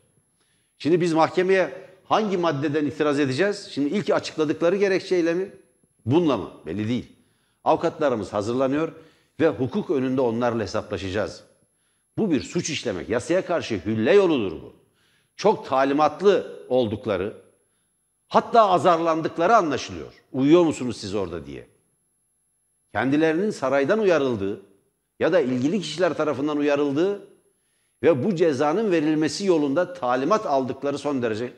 [0.78, 1.72] Şimdi biz mahkemeye
[2.06, 3.70] hangi maddeden itiraz edeceğiz?
[3.72, 5.52] Şimdi ilk açıkladıkları gerekçeyle mi?
[6.06, 6.50] Bununla mı?
[6.66, 7.06] Belli değil.
[7.64, 8.92] Avukatlarımız hazırlanıyor
[9.40, 11.44] ve hukuk önünde onlarla hesaplaşacağız.
[12.18, 13.10] Bu bir suç işlemek.
[13.10, 14.74] Yasaya karşı hülle yoludur bu.
[15.36, 17.34] Çok talimatlı oldukları,
[18.28, 20.14] hatta azarlandıkları anlaşılıyor.
[20.32, 21.68] Uyuyor musunuz siz orada diye.
[22.94, 24.62] Kendilerinin saraydan uyarıldığı
[25.20, 27.28] ya da ilgili kişiler tarafından uyarıldığı
[28.04, 31.54] ve bu cezanın verilmesi yolunda talimat aldıkları son derece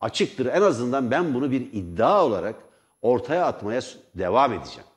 [0.00, 0.46] açıktır.
[0.46, 2.54] En azından ben bunu bir iddia olarak
[3.02, 3.80] ortaya atmaya
[4.14, 4.88] devam edeceğim.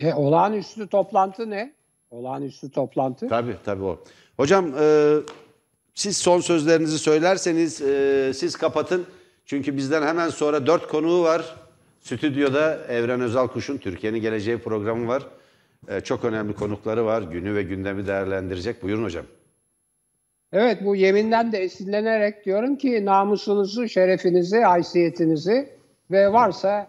[0.00, 1.74] E, olağanüstü toplantı ne?
[2.10, 3.28] Olağanüstü toplantı.
[3.28, 3.98] Tabii tabii o.
[4.36, 5.16] Hocam e,
[5.94, 9.06] siz son sözlerinizi söylerseniz e, siz kapatın.
[9.46, 11.56] Çünkü bizden hemen sonra dört konuğu var.
[12.04, 15.26] Stüdyoda Evren Özalkuş'un Türkiye'nin Geleceği programı var.
[15.88, 17.22] E, çok önemli konukları var.
[17.22, 18.82] Günü ve gündemi değerlendirecek.
[18.82, 19.24] Buyurun hocam.
[20.52, 25.68] Evet bu yeminden de esinlenerek diyorum ki namusunuzu, şerefinizi, haysiyetinizi
[26.10, 26.88] ve varsa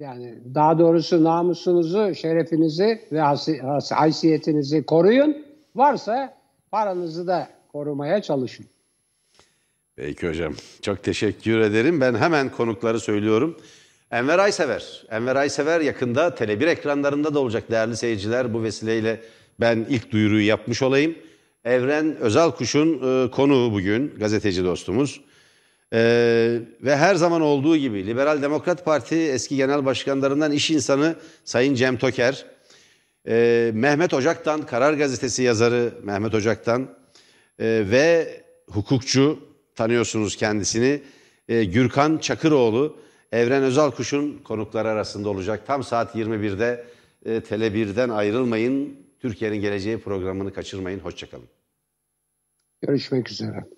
[0.00, 3.20] yani daha doğrusu namusunuzu, şerefinizi ve
[3.94, 5.46] haysiyetinizi koruyun.
[5.74, 6.34] Varsa
[6.70, 8.66] paranızı da korumaya çalışın.
[9.96, 10.54] Peki hocam.
[10.82, 12.00] Çok teşekkür ederim.
[12.00, 13.56] Ben hemen konukları söylüyorum.
[14.10, 15.04] Enver Aysever.
[15.10, 18.54] Enver Aysever yakında Tele1 ekranlarında da olacak değerli seyirciler.
[18.54, 19.20] Bu vesileyle
[19.60, 21.14] ben ilk duyuruyu yapmış olayım.
[21.64, 25.20] Evren Özalkuş'un e, konuğu bugün gazeteci dostumuz.
[25.92, 25.98] E,
[26.82, 31.96] ve her zaman olduğu gibi Liberal Demokrat Parti eski genel başkanlarından iş insanı Sayın Cem
[31.96, 32.44] Toker,
[33.28, 36.82] e, Mehmet Ocak'tan Karar Gazetesi yazarı Mehmet Ocak'tan
[37.58, 38.40] e, ve
[38.70, 39.38] hukukçu
[39.74, 41.02] tanıyorsunuz kendisini
[41.48, 45.66] e, Gürkan Çakıroğlu Evren Özalkuş'un konukları arasında olacak.
[45.66, 46.84] Tam saat 21'de
[47.24, 48.96] e, Tele 1'den ayrılmayın.
[49.20, 50.98] Türkiye'nin Geleceği programını kaçırmayın.
[50.98, 51.48] Hoşçakalın.
[52.82, 53.75] Görüşmek üzere.